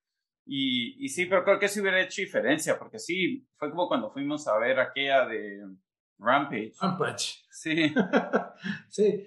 [0.45, 4.11] y, y sí, pero creo que sí hubiera hecho diferencia, porque sí, fue como cuando
[4.11, 5.65] fuimos a ver aquella de
[6.19, 6.73] Rampage.
[6.79, 7.43] Rampage.
[7.49, 7.93] Sí.
[8.89, 9.25] sí,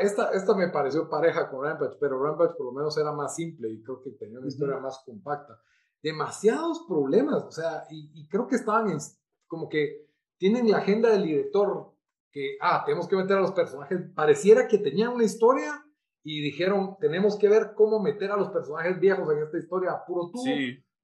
[0.00, 3.70] esta, esta me pareció pareja con Rampage, pero Rampage por lo menos era más simple
[3.70, 5.58] y creo que tenía una historia más compacta
[6.02, 8.98] demasiados problemas, o sea, y, creo que estaban en,
[9.46, 11.92] como que tienen la agenda del director
[12.32, 15.84] que, ah, tenemos que meter a los personajes, pareciera que tenían una historia
[16.24, 20.30] y dijeron, tenemos que ver cómo meter a los personajes viejos en esta historia puro
[20.30, 20.50] tubo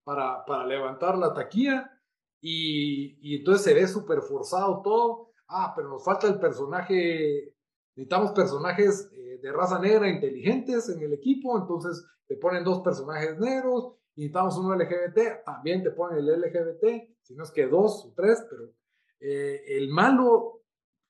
[0.03, 1.93] para, para levantar la taquilla
[2.41, 7.55] y, y entonces se ve súper forzado todo, ah, pero nos falta el personaje,
[7.95, 13.39] necesitamos personajes eh, de raza negra inteligentes en el equipo, entonces te ponen dos personajes
[13.39, 18.05] negros y necesitamos un LGBT, también te ponen el LGBT, si no es que dos
[18.05, 18.73] o tres, pero
[19.21, 20.63] eh, el malo,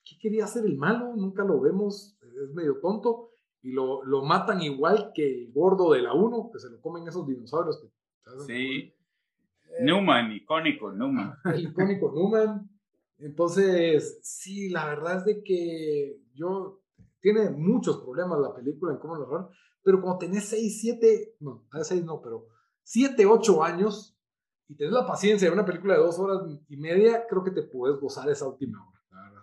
[0.04, 1.16] ¿qué quería hacer el malo?
[1.16, 3.30] Nunca lo vemos, es medio tonto,
[3.62, 7.08] y lo, lo matan igual que el gordo de la 1, que se lo comen
[7.08, 7.82] esos dinosaurios.
[8.46, 8.92] sí.
[9.70, 11.32] Eh, Newman, icónico Newman.
[11.46, 12.68] El icónico Newman.
[13.20, 16.82] Entonces, sí, la verdad es de que yo,
[17.22, 19.48] tiene muchos problemas la película en cómo narrar,
[19.82, 22.57] pero como tenés 6, 7, no, 6 no, pero
[22.90, 24.16] 7, 8 años
[24.66, 27.62] y tenés la paciencia de una película de dos horas y media, creo que te
[27.62, 29.42] puedes gozar esa última hora, la verdad.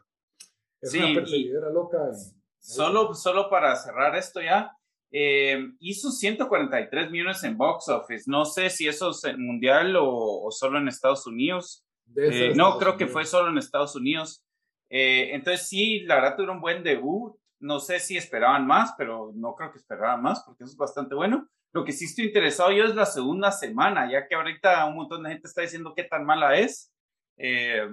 [0.81, 1.97] Es Sí, una perseguidera loca.
[2.11, 4.71] y- Solo, solo para cerrar esto ya,
[5.11, 8.23] eh, hizo 143 millones en box office.
[8.25, 11.85] No sé si eso es mundial o, o solo en Estados Unidos.
[12.15, 14.43] Eh, no, Estados creo que fue solo en Estados Unidos.
[14.89, 17.35] Eh, entonces sí, la verdad tuvo un buen debut.
[17.59, 21.13] No sé si esperaban más, pero no creo que esperaban más porque eso es bastante
[21.13, 21.47] bueno.
[21.75, 25.23] Lo que sí estoy interesado yo es la segunda semana, ya que ahorita un montón
[25.23, 26.93] de gente está diciendo qué tan mala es.
[27.35, 27.85] Eh,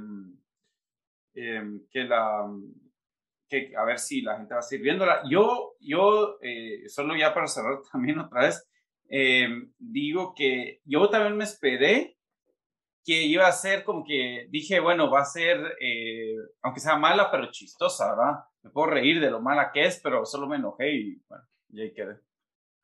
[1.34, 2.48] eh, que la
[3.48, 5.22] que a ver si la gente va a seguir viéndola.
[5.28, 8.64] Yo, yo eh, solo ya para cerrar también otra vez,
[9.08, 9.48] eh,
[9.80, 12.16] digo que yo también me esperé
[13.04, 17.32] que iba a ser como que dije, bueno, va a ser, eh, aunque sea mala,
[17.32, 18.44] pero chistosa, ¿verdad?
[18.62, 21.82] Me puedo reír de lo mala que es, pero solo me enojé y bueno, ya
[21.82, 22.20] ahí quedé.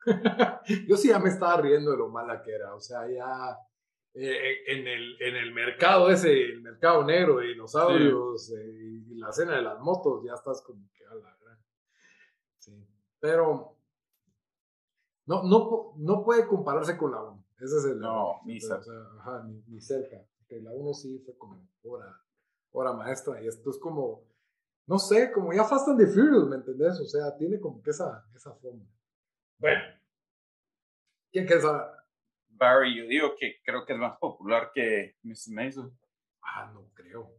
[0.88, 2.74] Yo sí ya me estaba riendo de lo mala que era.
[2.74, 3.58] O sea, ya
[4.14, 9.30] eh, en, el, en el mercado ese, el mercado negro de dinosaurios eh, y la
[9.30, 11.58] escena de las motos, ya estás como que a la gran.
[12.58, 12.86] Sí.
[13.20, 13.76] Pero
[15.26, 17.44] no, no, no puede compararse con la 1.
[17.60, 18.00] Ese es el.
[18.00, 18.80] No, ni O sea,
[19.18, 20.16] ajá, ni, ni cerca.
[20.38, 22.20] Porque la 1 sí fue como hora,
[22.72, 23.42] hora maestra.
[23.42, 24.26] Y esto es como.
[24.86, 26.98] No sé, como ya Fast and the Furious, ¿me entendés?
[26.98, 28.86] O sea, tiene como que esa, esa forma.
[29.58, 29.80] Bueno.
[31.30, 31.98] ¿Quién quieres saber?
[32.48, 35.90] Barry, yo digo que creo que es más popular que Miss Maisel.
[36.42, 37.36] Ah, no creo.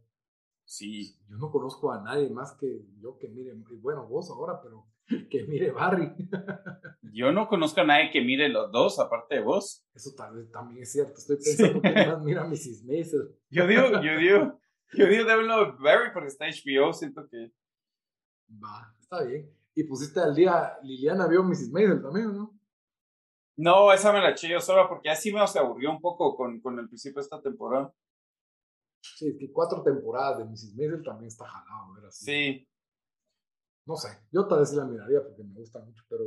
[0.64, 4.86] Sí, Yo no conozco a nadie más que yo que mire, bueno, vos ahora, pero
[5.28, 6.12] que mire Barry.
[7.12, 9.84] yo no conozco a nadie que mire los dos, aparte de vos.
[9.92, 11.14] Eso vez también es cierto.
[11.18, 12.84] Estoy pensando que más mira Mrs.
[12.84, 13.36] Maisel.
[13.50, 14.60] Yo digo, yo digo,
[14.92, 17.52] yo digo de Barry porque está HBO, siento que
[18.62, 19.50] Va, está bien.
[19.80, 21.70] Y pusiste al día, Liliana vio Mrs.
[21.70, 22.54] Maisel también, ¿no?
[23.56, 26.60] No, esa me la eché yo sola porque así me se aburrió un poco con,
[26.60, 27.90] con el principio de esta temporada.
[29.00, 30.74] Sí, es que cuatro temporadas de Mrs.
[30.76, 32.10] Maisel también está jalado, ¿verdad?
[32.10, 32.68] Sí,
[33.86, 36.24] No sé, yo tal vez sí la miraría porque me gusta mucho, pero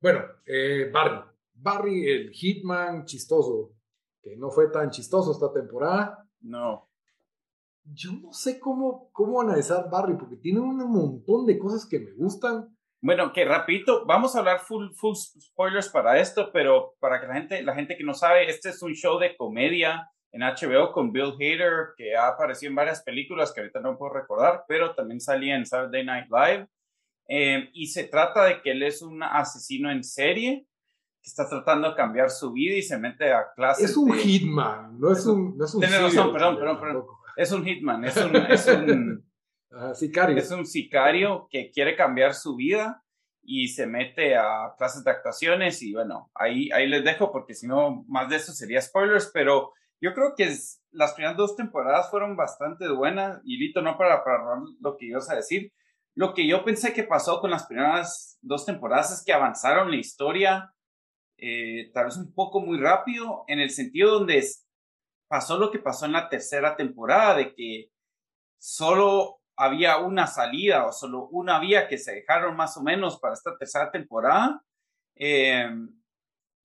[0.00, 1.20] bueno, eh, Barry.
[1.52, 3.74] Barry, el Hitman chistoso,
[4.22, 6.26] que no fue tan chistoso esta temporada.
[6.40, 6.89] no.
[7.84, 12.12] Yo no sé cómo, cómo analizar Barry, porque tiene un montón de cosas que me
[12.12, 12.76] gustan.
[13.02, 17.34] Bueno, que rapidito, vamos a hablar full, full spoilers para esto, pero para que la
[17.34, 21.10] gente, la gente que no sabe, este es un show de comedia en HBO con
[21.10, 25.20] Bill Hader, que ha aparecido en varias películas que ahorita no puedo recordar, pero también
[25.20, 26.68] salía en Saturday Night Live.
[27.28, 30.66] Eh, y se trata de que él es un asesino en serie
[31.22, 33.90] que está tratando de cambiar su vida y se mete a clases.
[33.90, 37.06] Es un de- Hitman, no es un, no es un Tienes razón, perdón, perdón.
[37.36, 39.24] Es un hitman, es un, es un,
[39.70, 40.36] Ajá, sicario.
[40.36, 43.02] es un sicario que quiere cambiar su vida
[43.42, 47.66] y se mete a clases de actuaciones y bueno, ahí, ahí les dejo porque si
[47.66, 52.10] no, más de eso sería spoilers, pero yo creo que es- las primeras dos temporadas
[52.10, 54.42] fueron bastante buenas y Lito, no para, para
[54.80, 55.72] lo que ibas a decir,
[56.14, 59.96] lo que yo pensé que pasó con las primeras dos temporadas es que avanzaron la
[59.96, 60.74] historia
[61.38, 64.66] eh, tal vez un poco muy rápido en el sentido donde es-
[65.30, 67.92] pasó lo que pasó en la tercera temporada, de que
[68.58, 73.34] solo había una salida o solo una vía que se dejaron más o menos para
[73.34, 74.64] esta tercera temporada.
[75.14, 75.70] Eh,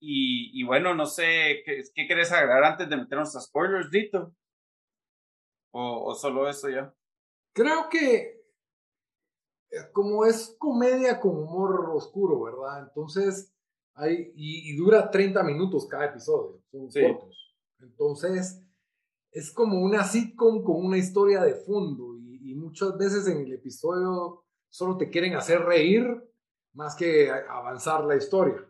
[0.00, 4.34] y, y bueno, no sé, ¿qué, qué querés agregar antes de meternos a spoilers, Dito?
[5.72, 6.92] O, o solo eso ya?
[7.54, 8.42] Creo que
[9.70, 12.82] eh, como es comedia con humor oscuro, ¿verdad?
[12.88, 13.54] Entonces,
[13.94, 17.02] hay, y, y dura 30 minutos cada episodio, son Sí.
[17.02, 17.45] cortos.
[17.80, 18.62] Entonces,
[19.30, 23.52] es como una sitcom con una historia de fondo y, y muchas veces en el
[23.52, 26.04] episodio solo te quieren hacer reír
[26.72, 28.64] más que avanzar la historia.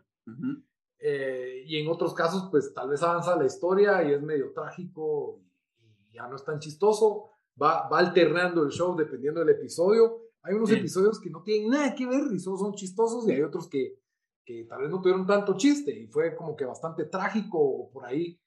[0.99, 5.41] Eh, y en otros casos, pues tal vez avanza la historia y es medio trágico
[5.79, 7.31] y, y ya no es tan chistoso.
[7.61, 10.21] Va, va alternando el show dependiendo del episodio.
[10.41, 10.75] Hay unos Sí.
[10.75, 13.99] episodios que no tienen nada que ver y solo son chistosos y hay otros que,
[14.45, 18.39] que tal vez no tuvieron tanto chiste y fue como que bastante trágico por ahí.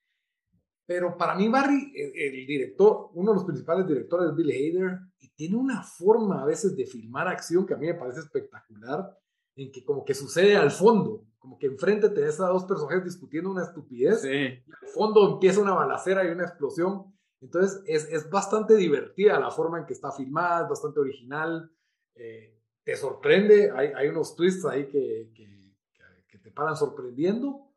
[0.91, 4.99] Pero para mí Barry, el, el director, uno de los principales directores es Bill Hader
[5.21, 9.17] y tiene una forma a veces de filmar acción que a mí me parece espectacular
[9.55, 13.05] en que como que sucede al fondo, como que enfrente te ves a dos personajes
[13.05, 17.05] discutiendo una estupidez, Sí, y al fondo empieza una balacera y una explosión.
[17.41, 21.71] Entonces es, es bastante divertida la forma en que está filmada, es bastante original,
[22.17, 25.45] eh, te sorprende, hay, hay unos twists ahí que, que,
[25.93, 27.70] que- que te paran sorprendiendo.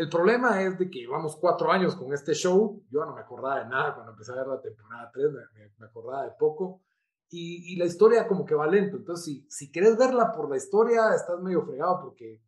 [0.00, 3.58] El problema es de que llevamos cuatro años con este show, yo no me acordaba
[3.62, 6.80] de nada cuando empecé a ver la temporada 3, me, me- me acordaba de poco,
[7.28, 10.56] y, y la historia como que va lento, entonces si, si quieres verla por la
[10.56, 12.42] historia, estás medio fregado porque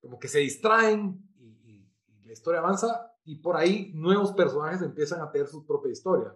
[0.00, 4.80] como que se distraen y, y- y la historia avanza y por ahí nuevos personajes
[4.80, 6.32] empiezan a tener su propia historia.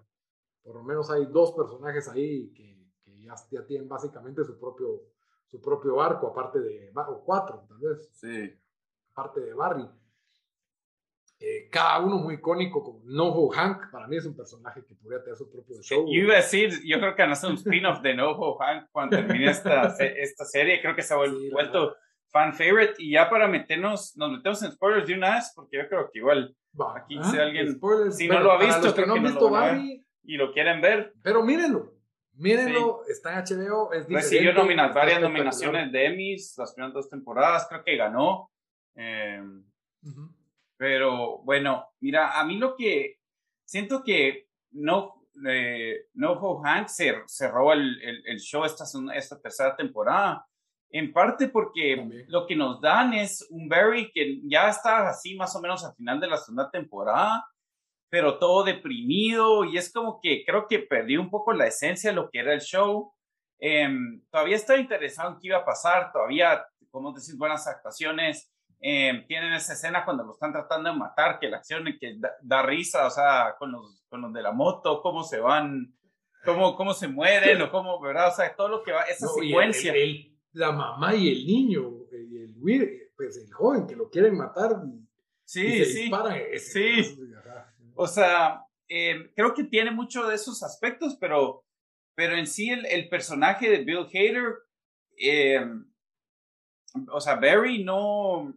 [0.65, 5.01] Por lo menos hay dos personajes ahí que, que ya, ya, tienen básicamente su propio,
[5.47, 8.11] su propio arco, aparte de, o cuatro, tal vez.
[8.15, 8.53] Sí.
[9.13, 9.89] Aparte de Barry.
[11.43, 15.23] Eh, cada uno muy icónico, como Noho Hank, para mí es un personaje que podría
[15.23, 16.05] tener su propio show.
[16.07, 19.17] Yo iba a decir, yo creo que a hacer un spin-off de Noho Hank cuando
[19.17, 21.97] termine esta, esta serie, creo que se ha vuelto
[22.29, 25.89] fan favorite, y ya para meternos, nos metemos en spoilers de una vez, porque yo
[25.89, 26.55] creo que igual
[26.95, 29.75] aquí ah, si alguien, spoilers, si no lo ha visto, que no han visto lo
[30.23, 31.95] y lo quieren ver, pero mírenlo,
[32.35, 36.93] mírenlo, está en HBO, es recibió diferente, nominas, está varias nominaciones de Emmys, las primeras
[36.93, 38.51] dos temporadas, creo que ganó,
[38.95, 39.43] eh,
[40.03, 40.40] Ujú.
[40.81, 43.19] Pero bueno, mira, a mí lo que
[43.67, 49.39] siento que no, eh, no Ho Hank se, cerró el, el, el show esta, esta
[49.39, 50.47] tercera temporada.
[50.89, 52.25] En parte porque También.
[52.29, 55.95] lo que nos dan es un Barry que ya está así más o menos al
[55.97, 57.47] final de la segunda temporada,
[58.09, 62.17] pero todo deprimido y es como que creo que perdió un poco la esencia de
[62.17, 63.13] lo que era el show.
[63.59, 68.51] Em, todavía estaba interesado en qué iba a pasar, todavía, como decís, buenas actuaciones.
[68.83, 72.31] Eh, tienen esa escena cuando lo están tratando de matar, que la acción que da,
[72.41, 75.95] da risa, o sea, con los, con los de la moto, cómo se van,
[76.47, 78.29] cómo, cómo se mueren, o cómo, ¿verdad?
[78.29, 79.93] O sea, todo lo que va, esa No, y el- secuencia.
[79.93, 84.09] el- el- la mamá y el niño, y el, weird, pues el joven que lo
[84.11, 85.07] quieren matar y, y
[85.45, 86.01] sí, se sí.
[86.03, 86.39] disparan.
[86.59, 87.19] Sí.
[87.95, 91.65] O sea, eh, creo que tiene mucho de esos aspectos, pero,
[92.17, 94.55] pero en sí el, el personaje de Bill Hader,
[95.19, 95.65] eh,
[97.13, 98.53] o sea, Barry no,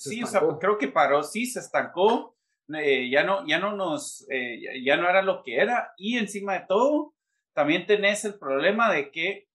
[0.00, 2.36] sí, o sea, creo que paró, sí, se estancó,
[2.74, 6.54] eh, ya no, ya no nos, eh, ya- no era lo que era, y encima
[6.54, 7.14] de todo,
[7.54, 9.48] también tenés el problema de que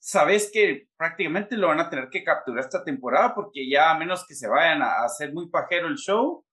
[0.00, 4.26] sabes que prácticamente lo van a tener que capturar esta temporada, porque ya a menos
[4.26, 6.44] que se vayan a, hacer muy pajero el show,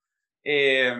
[0.44, 0.96] eh,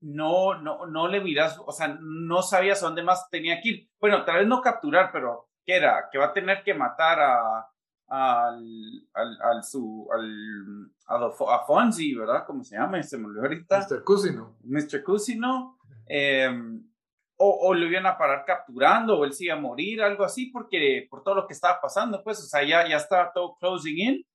[0.00, 3.90] no, no, no le miras, o sea, no sabías dónde más tenía que ir.
[4.00, 6.08] Bueno, tal vez no capturar, pero ¿qué era?
[6.10, 7.71] Que va a tener que matar a,
[8.12, 12.44] al, al, al su, al, a, a Fonzie, ¿verdad?
[12.46, 13.02] ¿Cómo se llama?
[13.02, 13.86] Se me olvidó ahorita.
[13.88, 14.04] Mr.
[14.04, 14.58] Cusino.
[14.64, 15.02] Mr.
[15.02, 15.78] Cusino.
[16.06, 16.50] Eh,
[17.36, 20.46] o, o lo iban a parar capturando, o él se iba a morir, algo así,
[20.46, 23.98] porque por todo lo que estaba pasando, pues, o sea, ya, ya estaba todo closing
[23.98, 24.26] in.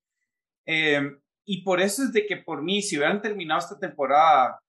[0.65, 1.11] Eh,
[1.45, 4.59] y por eso es de que por mí, si hubieran terminado esta temporada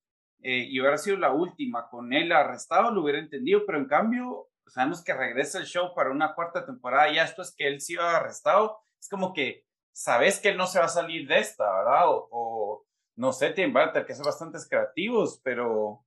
[0.42, 4.48] eh, y hubiera sido la última con él arrestado, lo hubiera entendido, pero en cambio,
[4.66, 7.94] sabemos que regresa el show para una cuarta temporada, ya esto es que él sí
[7.94, 11.64] iba arrestado, es como que sabes que él no se va a salir de esta,
[11.78, 12.08] ¿verdad?
[12.08, 13.74] O, o no sé, tienen
[14.06, 16.04] que ser bastante creativos, pero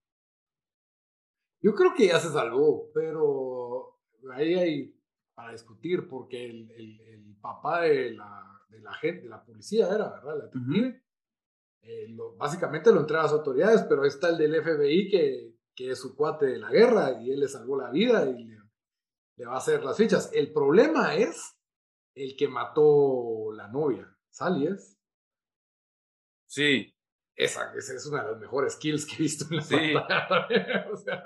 [1.62, 4.00] Yo creo que ya se salvó, pero
[4.34, 4.96] ahí hay
[5.36, 9.88] para discutir, porque el, el- el papá de la, de la gente, de la policía
[9.88, 10.38] era, ¿verdad?
[10.38, 11.04] La detective,
[11.84, 15.56] eh, lo- básicamente lo entrega a las autoridades, pero ahí está el del FBI que,
[15.76, 18.58] que es su cuate de la guerra y él le salvó la vida y le,
[19.38, 20.32] le va a hacer las fichas.
[20.34, 21.56] El problema es
[22.16, 24.98] el que mató la novia, Sally es.
[26.46, 26.94] sí,
[27.36, 29.94] Esa, esa es una de las mejores kills que he visto en la Sí.
[29.94, 30.88] pantalla.
[30.92, 31.24] O sea,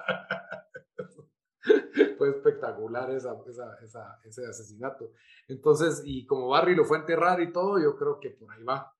[2.17, 5.11] fue espectacular esa, esa, esa- ese asesinato.
[5.47, 8.63] Entonces, y como Barry lo fue a enterrar y todo, yo creo que por ahí
[8.63, 8.95] va.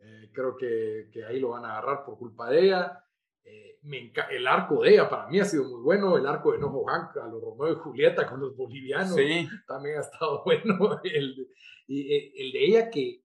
[0.00, 3.04] Eh, creo que, que ahí lo van a agarrar por culpa de ella.
[3.44, 6.16] Eh, me el arco de ella para mí ha sido muy bueno.
[6.16, 9.98] El arco de Nojo Hank a los Romeo y Julieta con los bolivianos sí, también
[9.98, 11.00] ha estado bueno.
[11.04, 11.48] El,
[11.86, 13.24] y eh, el de ella que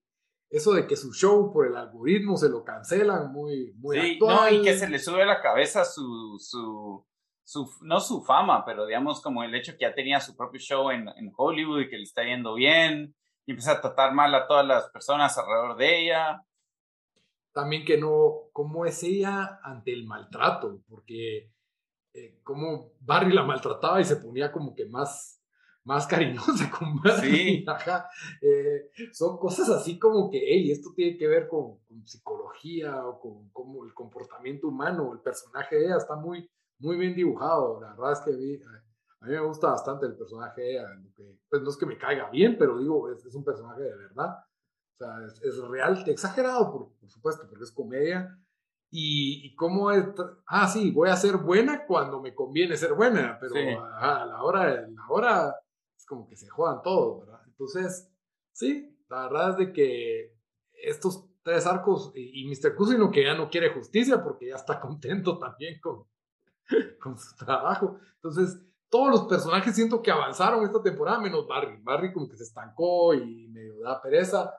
[0.50, 4.36] eso de que su show por el algoritmo se lo cancelan muy, muy sí, actual.
[4.36, 7.06] no, y que se le sube a la cabeza su, su,
[7.44, 10.90] su, no su fama, pero digamos como el hecho que ya tenía su propio show
[10.90, 14.48] en, en Hollywood y que le está yendo bien, y empieza a tratar mal a
[14.48, 16.44] todas las personas alrededor de ella.
[17.52, 21.52] También que no, cómo es ella ante el maltrato, porque
[22.14, 25.42] eh, como Barry la maltrataba y se ponía como que más,
[25.84, 27.32] más cariñosa con Barry.
[27.32, 27.66] Sí.
[27.68, 28.10] Ajá.
[28.42, 33.20] Eh, son cosas así como que, hey, esto tiene que ver con, con psicología o
[33.20, 35.14] con, como el comportamiento humano.
[35.14, 37.80] El personaje de ella está muy, muy bien dibujado.
[37.82, 38.62] La verdad es que vi,
[39.22, 40.88] a mí me gusta bastante el personaje de ella.
[41.50, 44.38] Pues no es que me caiga bien, pero digo, es, es un personaje de verdad.
[45.00, 48.38] Sea, es, es real, exagerado, por, por supuesto, porque es comedia.
[48.92, 50.04] Y, y cómo es,
[50.48, 53.60] ah, sí, voy a ser buena cuando me conviene ser buena, pero Sí.
[53.70, 55.56] ajá, a la hora, a la hora
[55.96, 57.40] es como que se jodan todos, ¿verdad?
[57.46, 58.12] Entonces,
[58.52, 60.36] sí, la verdad es de que
[60.84, 62.76] estos tres arcos y, y Mr.
[62.76, 66.06] Cusino que ya no quiere justicia porque ya está contento también con,
[67.00, 68.00] con su trabajo.
[68.16, 71.80] Entonces, todos los personajes siento que avanzaron esta temporada, menos Barry.
[71.84, 74.52] Barry como que se estancó y medio da pereza.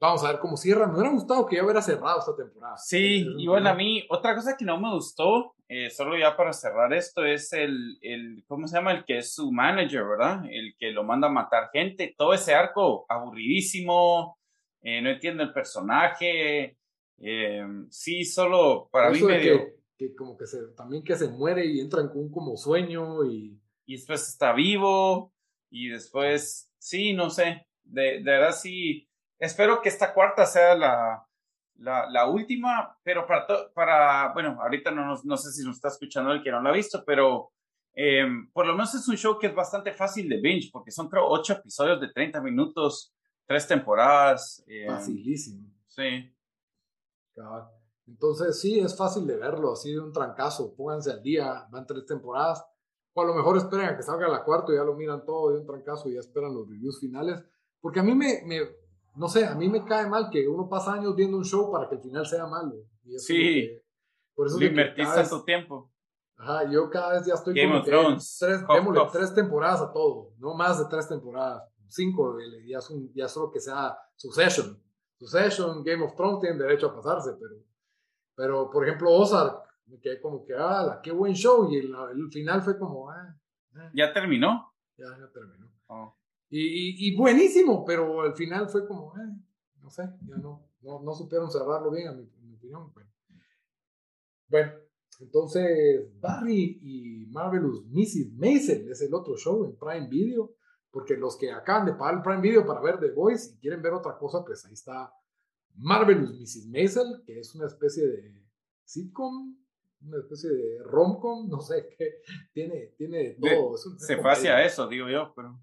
[0.00, 0.86] Vamos a ver cómo cierra.
[0.86, 2.76] Me hubiera gustado que ya hubiera cerrado esta temporada.
[2.76, 6.52] Sí, y bueno, a mí, otra cosa que no me gustó, eh, solo ya para
[6.52, 8.92] cerrar esto, es el, el, ¿cómo se llama?
[8.92, 10.44] El que es su manager, ¿verdad?
[10.50, 12.14] El que lo manda a matar gente.
[12.16, 14.38] Todo ese arco aburridísimo,
[14.82, 16.76] eh, no entiendo el personaje.
[17.18, 19.58] Eh, sí, solo para mí medio...
[19.58, 23.24] Que, que, como que se, también que se muere y entran con un como sueño
[23.24, 23.58] y...
[23.88, 25.32] Y después está vivo
[25.70, 29.08] y después, sí, no sé, de, de verdad sí
[29.38, 31.26] espero que esta cuarta sea la,
[31.78, 36.32] la, la última, pero para, para, bueno, ahorita no, no sé si nos está escuchando
[36.32, 37.52] el que no lo ha visto, pero
[37.94, 41.08] eh, por lo menos es un show que es bastante fácil de binge, porque son
[41.08, 43.14] creo ocho episodios de 30 minutos,
[43.46, 44.62] tres temporadas.
[44.66, 45.72] Eh, Facilísimo.
[45.86, 46.32] Sí.
[48.06, 52.06] Entonces sí, es fácil de verlo, así de un trancazo, pónganse al día, van tres
[52.06, 52.64] temporadas,
[53.14, 55.50] o a lo mejor esperen a que salga la cuarta y ya lo miran todo
[55.50, 57.42] de un trancazo y ya esperan los reviews finales,
[57.80, 58.60] porque a mí me, me
[59.16, 61.88] no sé, a mí me cae mal que uno pasa años viendo un show para
[61.88, 62.74] que el final sea malo.
[63.16, 63.70] sí,
[64.34, 65.90] por eso invertís tanto tiempo.
[66.36, 68.36] Ajá, yo cada vez ya estoy Game of Thrones.
[68.38, 72.36] Tres, démosle tres temporadas a todo, no más de tres temporadas, cinco,
[72.66, 74.78] ya, es un, ya solo que sea Succession.
[75.18, 77.54] Succession, Game of Thrones tienen derecho a pasarse, pero,
[78.34, 81.94] pero por ejemplo, Ozark, me quedé como que, ah, qué buen show, y el,
[82.30, 83.34] final fue como, ah,
[83.76, 84.74] ah, ¿Ya terminó?
[84.98, 85.72] Ya, ya terminó.
[85.86, 86.14] Oh.
[86.48, 89.36] Y, y, buenísimo, pero al final fue como, eh,
[89.82, 92.92] no sé, ya no, no, no, supieron cerrarlo bien, a mi, opinión.
[92.92, 93.10] Bueno.
[94.48, 94.72] bueno,
[95.18, 98.32] entonces Barry y Marvelous Mrs.
[98.34, 100.54] Maisel es el otro show en Prime Video,
[100.92, 103.82] porque los que acaban de pagar el Prime Video para ver The Voice y quieren
[103.82, 105.12] ver otra cosa, pues ahí está
[105.74, 106.68] Marvelous Mrs.
[106.68, 108.46] Maisel, que es una especie de
[108.84, 109.56] sitcom,
[110.02, 112.20] una especie de romcom, no sé qué,
[112.52, 113.76] tiene, tiene todo.
[113.76, 115.58] se fue hacia eso, digo yo, pero...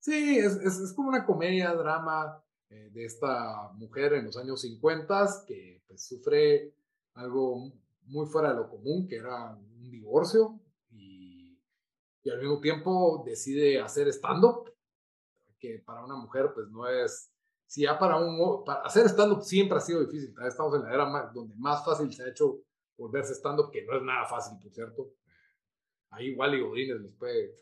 [0.00, 5.44] Sí, es, es, como una comedia, drama eh, de esta mujer en los años 50
[5.46, 6.74] que pues, sufre
[7.14, 7.70] algo
[8.06, 10.58] muy fuera de lo común, que era un divorcio,
[10.90, 11.60] y,
[12.22, 14.72] y al mismo tiempo decide hacer stand-up,
[15.58, 17.30] que para una mujer pues no es,
[17.66, 21.30] si ya para un, para hacer stand-up siempre ha sido difícil, estamos en la era
[21.34, 22.62] donde más fácil se ha hecho
[22.96, 25.12] volverse stand-up, que no es nada fácil, por cierto.
[26.08, 27.54] Ahí Wally Godínez les puede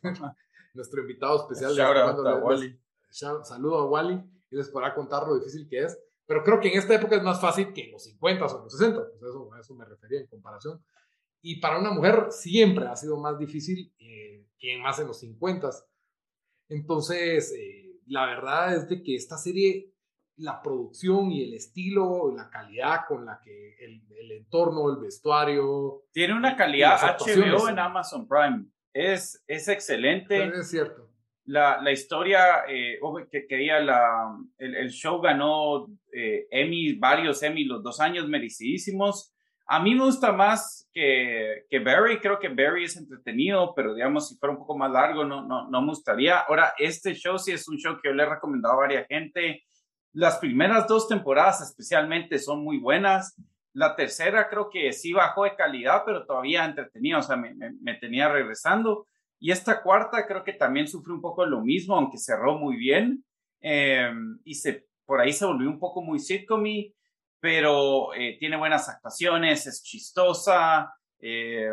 [0.78, 1.74] nuestro invitado especial.
[1.74, 2.80] de a Wally.
[3.10, 5.98] Saludo a Wally y les podrá contar lo difícil que es.
[6.26, 8.64] Pero creo que en esta época es más fácil que en los 50 o en
[8.64, 9.02] los 60.
[9.18, 10.82] Pues eso, a eso me refería en comparación.
[11.40, 15.70] Y para una mujer siempre ha sido más difícil eh, que más en los 50.
[16.68, 19.94] Entonces, eh, la verdad es de que esta serie,
[20.36, 26.04] la producción y el estilo, la calidad con la que el, el entorno, el vestuario.
[26.12, 28.66] Tiene una calidad HBO en Amazon Prime
[28.98, 30.44] es, es excelente.
[30.48, 31.08] Es cierto.
[31.44, 32.98] La, la historia, eh,
[33.30, 39.32] que quería la, el, el, show ganó eh, Emmy, varios Emmy, los dos años merecidísimos.
[39.66, 44.28] A mí me gusta más que, que Barry, creo que Barry es entretenido, pero digamos,
[44.28, 46.40] si fuera un poco más largo, no, no, no me gustaría.
[46.40, 49.62] Ahora, este show sí es un show que yo le he recomendado a varias gente.
[50.12, 53.36] Las primeras dos temporadas especialmente son muy buenas.
[53.74, 57.94] La tercera creo que sí bajó de calidad, pero todavía entretenía, o sea, me, me,
[57.94, 59.06] tenía regresando.
[59.38, 63.24] Y esta cuarta creo que también sufrió un poco lo mismo, aunque cerró muy bien.
[63.60, 64.10] Eh,
[64.44, 66.64] y se, por ahí se volvió un poco muy sitcom
[67.40, 70.92] pero eh, tiene buenas actuaciones, es chistosa.
[71.20, 71.70] Eh,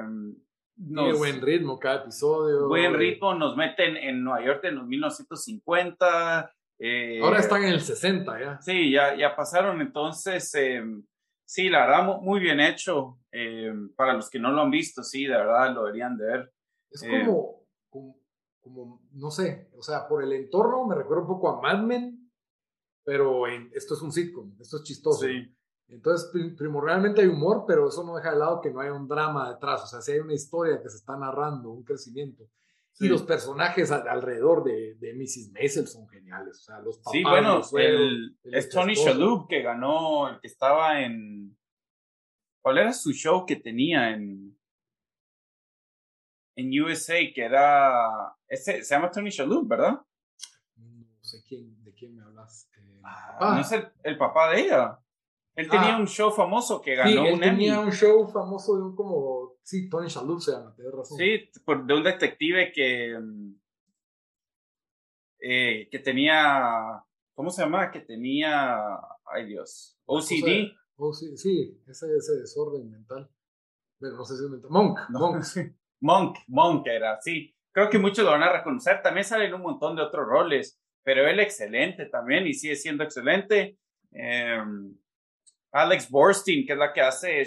[0.75, 2.67] tiene buen ritmo cada episodio.
[2.67, 6.51] Buen ritmo, nos meten en Nueva York en los 1950.
[7.21, 8.61] Ahora están en el 60 ya.
[8.61, 9.81] Sí, ya, ya pasaron.
[9.81, 10.53] Entonces,
[11.45, 13.19] Sí, la verdad, muy bien hecho.
[13.31, 16.53] Eh, para los que no lo han visto, sí, de verdad lo deberían de ver.
[16.89, 17.67] Es eh, como,
[18.61, 22.31] como, no sé, o sea, por el entorno me recuerda un poco a Mad Men,
[23.03, 25.25] pero esto es un sitcom, esto es chistoso.
[25.25, 25.55] Sí.
[25.87, 29.53] Entonces, primordialmente hay humor, pero eso no deja de lado que no hay un drama
[29.53, 32.49] detrás, o sea, si hay una historia que se está narrando, un crecimiento.
[32.99, 35.51] Y los personajes alrededor de, de Mrs.
[35.51, 36.59] Maisel son geniales.
[36.59, 41.01] O sea, los papás, sí, bueno, el, es Tony Shalhoub que ganó, el que estaba
[41.01, 41.57] en.
[42.61, 44.57] ¿Cuál era su show que tenía en.
[46.55, 48.33] En USA, que era.
[48.47, 49.99] Ese, se llama Tony Shalhoub, ¿verdad?
[50.77, 52.69] No sé quién, de quién me hablas.
[52.77, 54.99] Eh, ah, ¿No es el, el, papá de ella?
[55.55, 55.99] Él tenía ah.
[55.99, 59.89] un show famoso que ganó sí, él tenía un show famoso de un como Sí,
[59.89, 61.17] Tony Shalhoub se llama, tienes razón.
[61.17, 61.49] Sí,
[61.87, 63.19] de un detective que,
[65.39, 67.03] eh, que tenía,
[67.33, 67.89] ¿cómo se llama?
[67.89, 68.77] Que tenía,
[69.25, 70.71] ay Dios, OCD.
[71.35, 73.27] sí, ese, ese desorden mental.
[73.99, 74.69] Pero no sé si es mental.
[74.69, 75.43] Monk, Monk.
[75.99, 77.51] Monk, Monk era, sí.
[77.71, 79.01] Creo que muchos lo van a reconocer.
[79.01, 83.79] También salen un montón de otros roles, pero él excelente también y sigue siendo excelente.
[84.11, 84.95] Em,
[85.75, 87.43] Alex Borstein, que es la que hace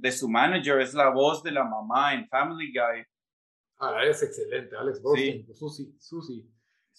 [0.00, 3.04] de su manager, es la voz de la mamá en Family Guy.
[3.78, 6.50] Ah, es excelente, Alex Borstein, Susi, Susi.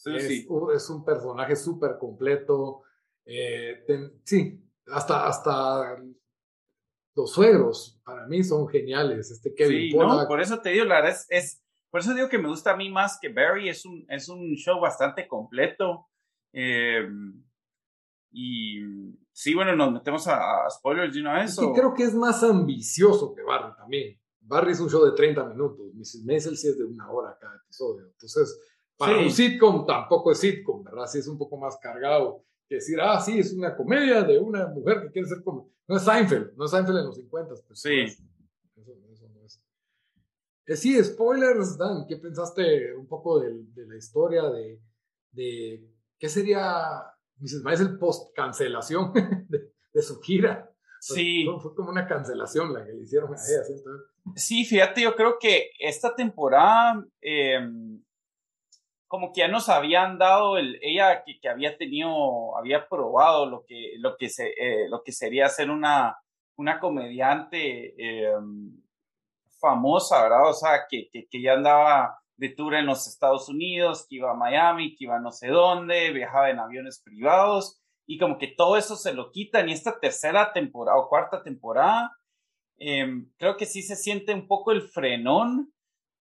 [0.05, 2.83] Es, es, un personaje súper completo.
[3.25, 3.83] Eh,
[4.23, 5.97] sí, hasta, hasta
[7.15, 9.31] los suegros para mí son geniales.
[9.31, 12.37] Este Kevin sí, no, por eso te digo, la verdad es, por eso digo que
[12.37, 13.67] me gusta a mí más que Barry.
[13.67, 16.07] Es un, es un show bastante completo.
[16.53, 17.09] Eh,
[18.31, 18.79] y
[19.31, 21.55] sí, bueno, nos metemos a, spoilers de una vez.
[21.55, 24.19] Sí, creo que es más ambicioso que Barry también.
[24.41, 26.23] Barry es un show de 30 minutos, Mrs.
[26.25, 28.07] Maisel sí es de una hora cada episodio.
[28.07, 28.59] Entonces,
[28.97, 31.05] para un sitcom tampoco es sitcom, ¿verdad?
[31.07, 34.67] Sí es un poco más cargado que decir, ah, sí, es una comedia de una
[34.67, 35.71] mujer que quiere ser como...
[35.87, 37.53] No es Seinfeld, no es Seinfeld en los 50.
[37.67, 38.01] Pues, sí.
[38.01, 39.61] eso, no es.
[40.65, 44.81] Eh, sí, spoilers, Dan, ¿qué pensaste un poco de, de la historia de,
[45.31, 47.05] de qué sería
[47.39, 47.63] Mrs.
[47.63, 49.13] Maisel post cancelación
[49.49, 50.71] de, de su gira?
[50.99, 51.47] Sí.
[51.61, 53.63] Fue, como una cancelación la que le hicieron a ella.
[54.35, 54.65] ¿sí?
[54.65, 58.01] fíjate, yo creo que esta temporada, em,
[59.07, 63.63] como que ya nos habían dado, el, ella que, que había tenido, había probado lo
[63.65, 66.17] que, lo que, se, eh, lo que sería ser una,
[66.57, 68.81] una comediante em,
[69.59, 70.49] famosa, ¿verdad?
[70.49, 74.31] O sea, que, que, que ya andaba de tour en los Estados Unidos, que iba
[74.31, 78.47] a Miami, que iba a no sé dónde, viajaba en aviones privados y como que
[78.47, 82.11] todo eso se lo quitan y esta tercera temporada o cuarta temporada,
[82.77, 85.73] em, creo que sí se siente un poco el frenón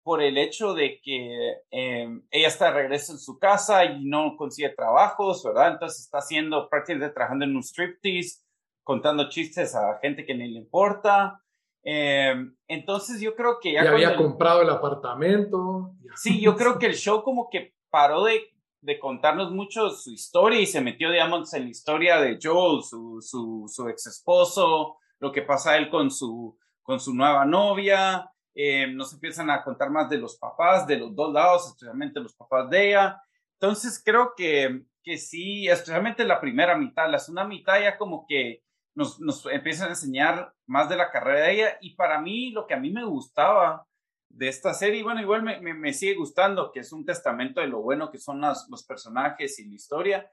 [0.03, 4.37] por el hecho de que em, ella está de regreso en su casa y no
[4.37, 5.73] consigue trabajos, ¿verdad?
[5.73, 8.41] Entonces está haciendo prácticamente trabajando en un striptease,
[8.85, 11.41] contando chistes a gente que ni le importa.
[11.89, 13.85] Em, entonces yo creo que ya...
[13.85, 15.93] Ya había comprado el apartamento.
[16.17, 18.43] Sí, yo creo que el show como que paró de
[18.87, 23.21] de contarnos mucho su historia y se metió, digamos, en la historia de Joel, su,
[23.21, 28.31] su, su ex esposo, lo que pasa él con su, con su nueva novia.
[28.55, 32.37] Eh, nos empiezan a contar más de los papás, de los dos lados, especialmente los
[32.37, 33.21] papás de ella.
[33.59, 38.63] Entonces creo que, que sí, especialmente la primera mitad, la segunda mitad ya como que
[38.97, 42.67] nos, nos empiezan a enseñar más de la carrera de ella y para mí lo
[42.67, 43.87] que a mí me gustaba
[44.29, 45.03] de esta serie.
[45.03, 48.41] Bueno, igual me, me, sigue gustando, que es un testamento de lo bueno que son
[48.41, 50.31] los personajes y la historia,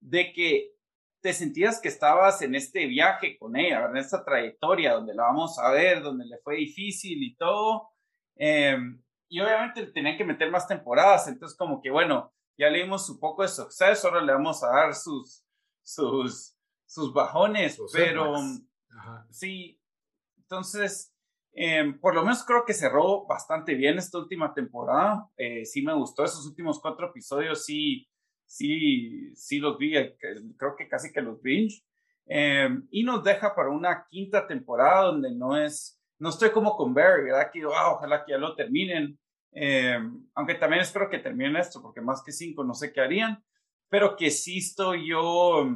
[0.00, 0.72] de que
[1.20, 5.58] te sentías que estabas en este viaje con ella, en esta trayectoria donde la vamos
[5.58, 7.90] a ver, donde le fue difícil y todo.
[8.36, 13.10] Em, y obviamente tenían que meter más temporadas, entonces como que bueno, ya le dimos
[13.10, 15.44] un poco de suceso, ahora le vamos a dar sus,
[15.82, 16.55] sus,
[16.86, 18.34] sus bajones, pero
[19.30, 19.80] sí,
[20.38, 21.16] entonces
[21.58, 25.26] Em, por lo menos creo que cerró bastante bien esta última temporada.
[25.38, 28.06] Eh, sí me gustó esos últimos cuatro episodios, sí,
[28.44, 30.18] sí, sí los vi, eh,
[30.58, 31.82] creo que casi que los binge.
[32.26, 36.92] Em, y nos deja para una quinta temporada donde no es, no estoy como con
[36.92, 37.50] Barry, ¿verdad?
[37.50, 39.18] Que ojalá que ya lo terminen.
[39.52, 43.42] Em, aunque también espero que terminen esto, porque más que cinco no sé qué harían,
[43.88, 45.66] pero que sí estoy yo,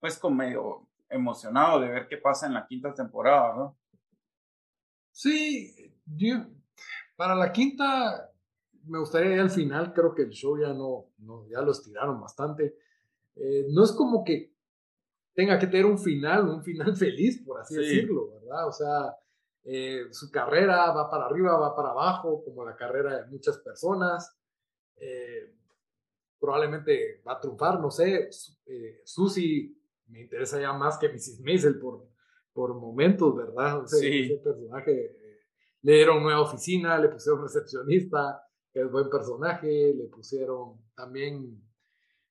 [0.00, 3.78] pues con medio, emocionado de ver qué pasa en la quinta temporada, ¿no?
[5.10, 5.92] Sí,
[7.16, 8.30] para la quinta
[8.84, 12.20] me gustaría ir al final, creo que el show ya no, no ya lo estiraron
[12.20, 12.78] bastante.
[13.36, 14.54] Eh, no es como que
[15.34, 18.66] tenga que tener un final, un final feliz, por así decirlo, ¿verdad?
[18.68, 19.16] O sea,
[19.64, 24.36] eh, su carrera va para arriba, va para abajo, como la carrera de muchas personas.
[24.96, 25.54] Eh,
[26.38, 28.28] probablemente va a triunfar, no sé.
[29.04, 29.78] Susi
[30.08, 31.40] me interesa ya más que Mrs.
[31.40, 32.08] Maisel por,
[32.52, 33.84] por momentos, ¿verdad?
[33.86, 34.22] sí.
[34.22, 35.38] Ese personaje eh,
[35.82, 41.62] le dieron nueva oficina, le pusieron recepcionista, que es buen personaje, le pusieron también,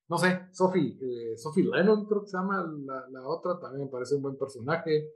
[0.07, 3.91] no sé, Sophie, eh, Sophie Lennon creo que se llama la, la otra, también me
[3.91, 5.11] parece un buen personaje.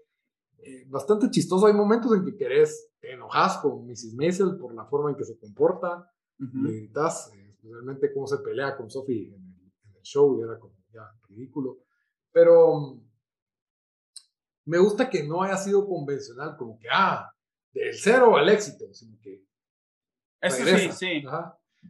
[0.64, 4.14] Eh, bastante chistoso, hay momentos en que querés, te enojas con Mrs.
[4.16, 7.32] Maisel por la forma en que se comporta, le gritas,
[7.62, 11.04] especialmente cómo se pelea con Sophie en el, en el show, y era como ya
[11.30, 11.78] ridículo.
[12.32, 13.00] Pero
[14.66, 17.30] me gusta que no haya sido convencional, como que, ah,
[17.72, 19.44] del cero al éxito, sino que...
[20.42, 21.24] Eso sí, sí.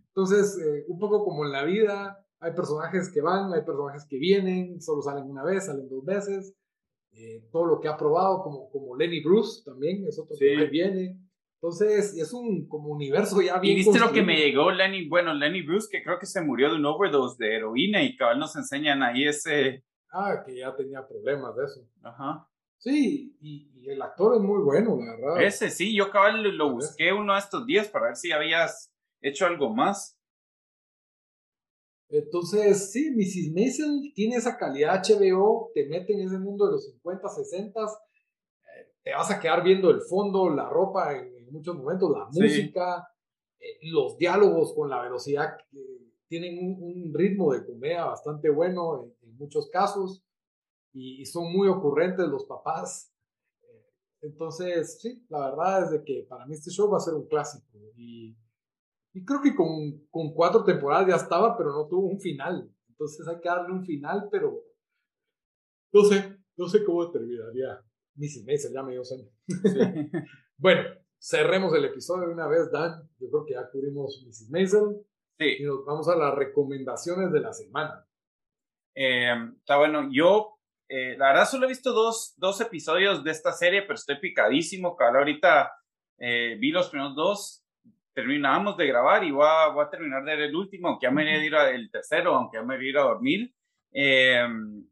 [0.08, 4.18] Entonces, eh, un poco como en la vida, hay personajes que van, hay personajes que
[4.18, 6.54] vienen, solo salen una vez, salen dos veces.
[7.14, 11.18] Eh, todo lo que ha probado, como, como Lenny Bruce también, es otro que viene.
[11.62, 13.74] Entonces, es un como universo ya bien.
[13.74, 15.08] ¿Y viste lo que me llegó Lenny?
[15.08, 18.40] Bueno, Lenny Bruce, que creo que se murió de un overdose de heroína y cabal
[18.40, 21.88] nos enseñan ahí ese, Ah, que ya tenía problemas de eso.
[22.04, 22.48] Ajá.
[22.78, 25.44] Sí, y, el actor es muy bueno, la verdad.
[25.44, 28.92] Ese sí, yo cabal lo busqué uno de estos días para ver si habías
[29.22, 30.18] hecho algo más.
[32.10, 33.54] Entonces, sí, Mrs.
[33.54, 38.92] Maisel tiene esa calidad HBO, te mete en ese mundo de los 50, 60, eh,
[39.04, 43.08] te vas a quedar viendo el fondo, la ropa en, muchos momentos, la música,
[43.60, 45.58] eh, los diálogos con la velocidad,
[46.28, 50.24] tienen un, ritmo de comedia bastante bueno en, muchos casos
[50.94, 53.12] y, son muy ocurrentes los papás.
[53.64, 53.86] Eh,
[54.22, 57.28] entonces, sí, la verdad es de que para mí este show va a ser un
[57.28, 58.38] clásico y
[59.14, 62.74] y creo que con, con cuatro temporadas ya estaba, pero no tuvo un final.
[62.90, 64.64] Entonces hay que darle un final, pero
[65.94, 67.84] no sé, no sé cómo terminaría.
[68.16, 68.46] Mrs.
[68.46, 69.28] Maisel ya me dio sueño.
[70.58, 70.82] bueno,
[71.22, 73.08] cerremos el episodio de una vez, Dan.
[73.20, 74.50] Yo creo que ya cubrimos Mrs.
[74.50, 75.06] Maisel.
[75.38, 75.58] Sí.
[75.60, 78.06] Y nos vamos a las recomendaciones de la semana.
[78.96, 80.60] Eh, está bueno, yo
[80.90, 84.98] eh, la verdad solo he visto dos, dos, episodios de esta serie, pero estoy picadísimo.
[84.98, 85.72] Que ahorita
[86.18, 87.64] eh, vi los primeros dos
[88.14, 91.12] terminamos de grabar y voy a, voy a terminar de ver el último, aunque ya
[91.12, 93.54] me iría a ir a, el tercero, aunque ya me iría a ir a dormir.
[93.94, 94.86] Em,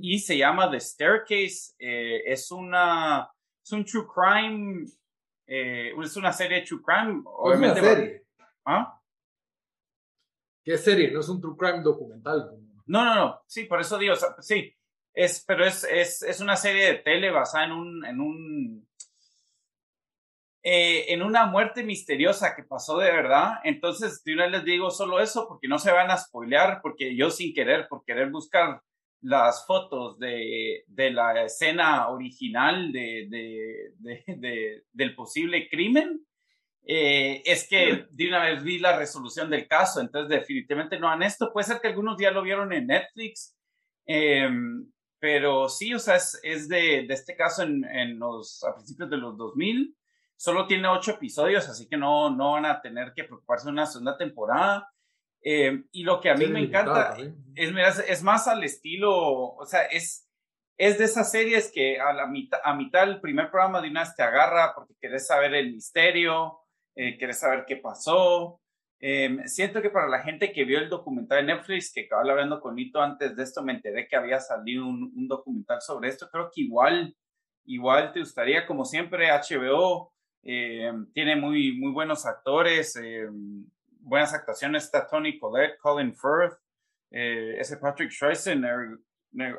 [0.00, 1.74] y se llama The Staircase.
[1.78, 3.30] Eh, es una
[3.64, 4.86] es un true crime,
[5.46, 7.22] eh, es una serie de true crime.
[7.24, 8.26] Obviamente, una serie?
[8.64, 9.00] ¿Ah?
[10.64, 11.10] ¿Qué serie?
[11.10, 12.50] No es un true crime documental.
[12.86, 13.42] No, no, no.
[13.46, 14.74] Sí, por eso digo, sí.
[15.14, 18.88] Es, pero es, es, es una serie de tele basada en un, en un
[20.68, 23.60] eh, en una muerte misteriosa que pasó de verdad.
[23.62, 27.30] Entonces, de una les digo solo eso porque no se van a spoilear, porque yo
[27.30, 28.82] sin querer, por querer buscar
[29.26, 33.26] las fotos de, de la escena original de,
[33.98, 36.24] de, del posible crimen,
[36.84, 41.24] eh, es que de una vez vi la resolución del caso, entonces definitivamente no han
[41.24, 41.52] esto.
[41.52, 43.56] Puede ser que algunos ya lo vieron en Netflix,
[44.06, 49.10] em, pero sí, o sea, es, es de, este caso en, en, los, a principios
[49.10, 49.96] de los 2000.
[50.36, 53.86] Solo tiene ocho episodios, así que no, no van a tener que preocuparse de una
[53.86, 54.88] segunda temporada.
[55.48, 57.16] Eh, y lo que a mí me encanta
[57.54, 60.28] es, es más al estilo, o sea, es,
[60.76, 64.00] es de esas series que a, la mitad, a mitad del primer programa de una
[64.00, 66.58] vez te agarra porque querés saber el misterio,
[66.96, 68.60] eh, querés saber qué pasó.
[68.98, 72.60] Eh, siento que para la gente que vio el documental de Netflix, que acababa hablando
[72.60, 76.28] con Nito antes de esto, me enteré que había salido un, un documental sobre esto.
[76.28, 77.14] Creo que igual,
[77.66, 80.12] igual te gustaría, como siempre, HBO
[80.48, 83.28] eh, tiene muy, muy buenos actores, eh,
[84.06, 84.84] buenas actuaciones.
[84.84, 86.58] Está Tony Collette, Colin Firth,
[87.10, 88.64] eh, ese Patrick Schreisen.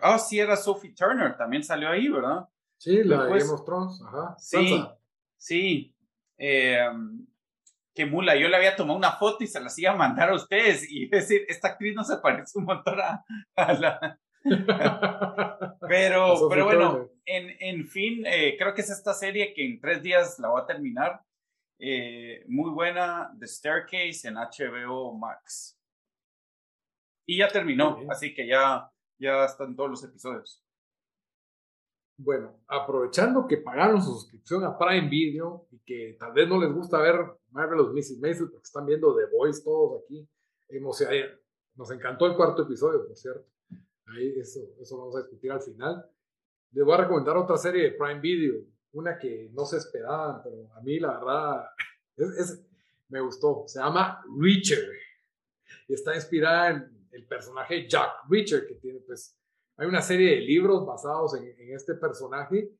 [0.02, 2.48] Ah, sí, era Sophie Turner, también salió ahí, ¿verdad?
[2.78, 4.36] Sí, la de Game of Thrones, ajá.
[4.38, 4.84] Sí,
[5.38, 5.96] sí.
[6.38, 10.36] que mula, yo le había tomado una foto y se las iba a mandar a
[10.36, 14.20] ustedes y decir, esta actriz no se parece un montón a, la,
[15.88, 20.02] pero, pero bueno, en, en fin, eh, creo que es esta serie que en tres
[20.02, 21.22] días la voy a terminar.
[21.80, 25.80] Eh, muy buena, The Staircase en HBO Max.
[27.26, 30.64] Y ya terminó, así que ya, ya están todos los episodios.
[32.20, 36.74] Bueno, aprovechando que pagaron su suscripción a Prime Video y que tal vez no les
[36.74, 37.16] gusta ver
[37.52, 38.20] Marvelous Mrs.
[38.20, 40.28] Maisel porque están viendo The Voice todos aquí,
[41.76, 43.46] nos encantó el cuarto episodio, por cierto.
[44.08, 46.10] Ahí eso, eso vamos a discutir al final.
[46.72, 48.64] Les voy a recomendar otra serie de Prime Video,
[48.94, 51.66] una que no se esperaba, pero a mí la verdad
[52.16, 52.66] es,
[53.10, 53.64] me gustó.
[53.68, 54.90] Se llama Reacher
[55.88, 59.38] y está inspirada en el personaje Jack Reacher, que tiene pues,
[59.78, 62.72] hay una serie de libros basados en, en este personaje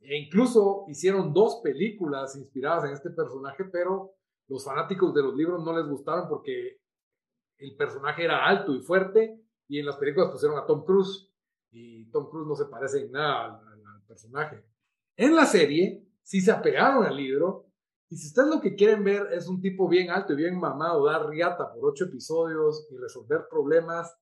[0.00, 4.14] e incluso hicieron dos películas inspiradas en este personaje, pero
[4.48, 6.78] los fanáticos de los libros no les gustaron porque
[7.58, 11.30] el personaje era alto y fuerte y en las películas pusieron a Tom Cruise
[11.70, 14.64] y Tom Cruise no se parece en nada al, personaje.
[15.16, 17.66] En la serie sí se apegaron al libro
[18.08, 21.06] y si ustedes lo que quieren ver es un tipo bien alto y bien mamado,
[21.06, 24.16] dar riata por ocho episodios y resolver problemas,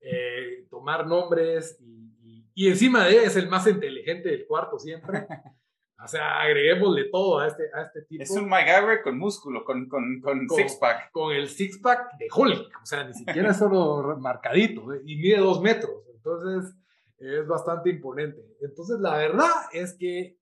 [0.00, 5.26] eh, tomar nombres y, y, encima de él es el más inteligente del cuarto siempre.
[6.02, 8.22] O sea, agreguémosle todo a este, a este tipo.
[8.22, 11.10] Es un MacGyver con músculo, con, con, con, six-pack.
[11.12, 12.80] Con el six-pack de Hulk.
[12.82, 14.94] O sea, ni siquiera es solo marcadito.
[14.94, 15.02] ¿eh?
[15.04, 16.02] Y mide dos metros.
[16.14, 16.74] Entonces,
[17.20, 18.56] es bastante imponente.
[18.60, 20.38] Entonces, la verdad es que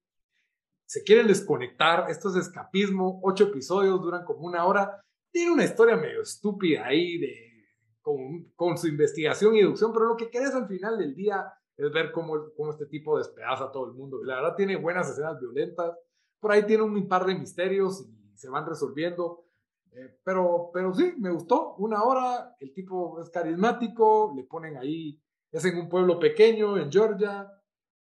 [0.87, 2.09] se quieren desconectar.
[2.09, 3.21] Esto es escapismo.
[3.23, 5.01] Ocho episodios duran como una hora.
[5.31, 7.67] Tiene una historia medio estúpida ahí de,
[8.01, 11.93] con, con su investigación y deducción, pero lo que querés al final del día es
[11.93, 14.23] ver cómo, cómo este tipo despedaza a todo el mundo.
[14.25, 15.95] La verdad tiene buenas escenas violentas,
[16.41, 19.45] por ahí tiene un par de misterios y se van resolviendo.
[19.93, 21.75] Eh, pero, pero sí, me gustó.
[21.77, 25.21] Una hora, el tipo es carismático, le ponen ahí,
[25.51, 27.51] es en un pueblo pequeño, en Georgia,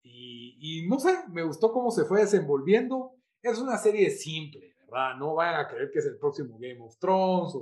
[0.02, 3.12] y, y no sé, me gustó cómo se fue desenvolviendo.
[3.42, 5.16] Es una serie simple, ¿verdad?
[5.16, 7.54] No vayan a creer que es el próximo Game of Thrones,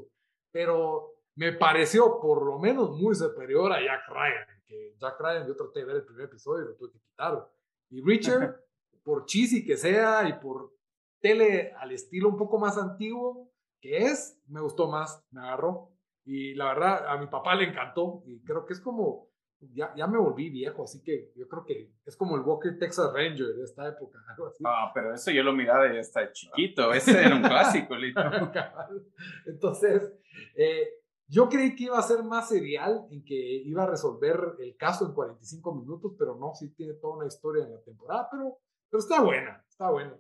[0.53, 5.57] pero me pareció por lo menos muy superior a Jack Ryan, que Jack Ryan yo
[5.57, 7.49] traté de ver el primer episodio y lo tuve que quitar.
[7.91, 8.57] Y Richard,
[9.03, 10.73] por cheesy que sea y por
[11.21, 15.91] tele al estilo un poco más antiguo que es, me gustó más, me agarró.
[16.25, 19.29] Y la verdad, a mi papá le encantó y creo que es como,
[19.73, 23.13] ya, ya me volví viejo, así que yo creo que es como el Walker Texas
[23.13, 24.19] Ranger de esta época.
[24.65, 28.21] Ah, pero eso yo lo miraba de hasta chiquito, ese era un clásico, Lito.
[29.47, 30.13] Entonces,
[30.57, 30.89] eh,
[31.27, 35.07] yo creí que iba a ser más serial, en que iba a resolver el caso
[35.07, 38.59] en 45 minutos, pero no, sí tiene toda una historia en la temporada, pero,
[38.91, 40.17] pero está buena, está buena.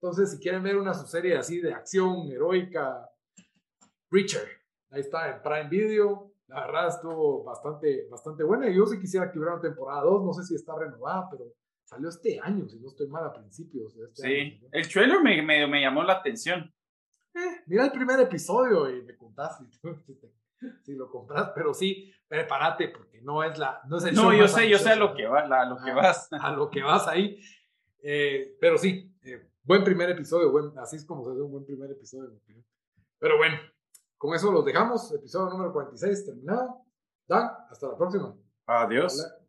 [0.00, 3.08] Entonces, si quieren ver una serie así de acción heroica,
[4.10, 4.48] Richard,
[4.90, 6.35] ahí está en Prime Video.
[6.48, 8.70] La verdad estuvo bastante, bastante buena.
[8.70, 10.24] Yo sí quisiera que hubiera una temporada 2.
[10.24, 11.52] No sé si está renovada, pero
[11.84, 13.96] salió este año, si no estoy mal a principios.
[13.96, 16.72] De este sí, el trailer me, me, me, llamó la atención.
[17.34, 19.58] Eh, mira el primer episodio y me contás
[20.84, 24.48] si, lo compras, pero sí, prepárate porque no es la no es el No, yo
[24.48, 26.28] sé, yo sé a lo que va, a lo que vas.
[26.32, 27.38] A lo que vas ahí.
[28.02, 31.64] Eh, pero sí, eh, buen primer episodio, buen, así es como se hace un buen
[31.64, 32.32] primer episodio.
[33.18, 33.58] Pero bueno,
[34.18, 35.12] con eso los dejamos.
[35.12, 36.82] Episodio número 46 terminado.
[37.26, 38.36] Dan, hasta la próxima.
[38.66, 39.45] Adiós.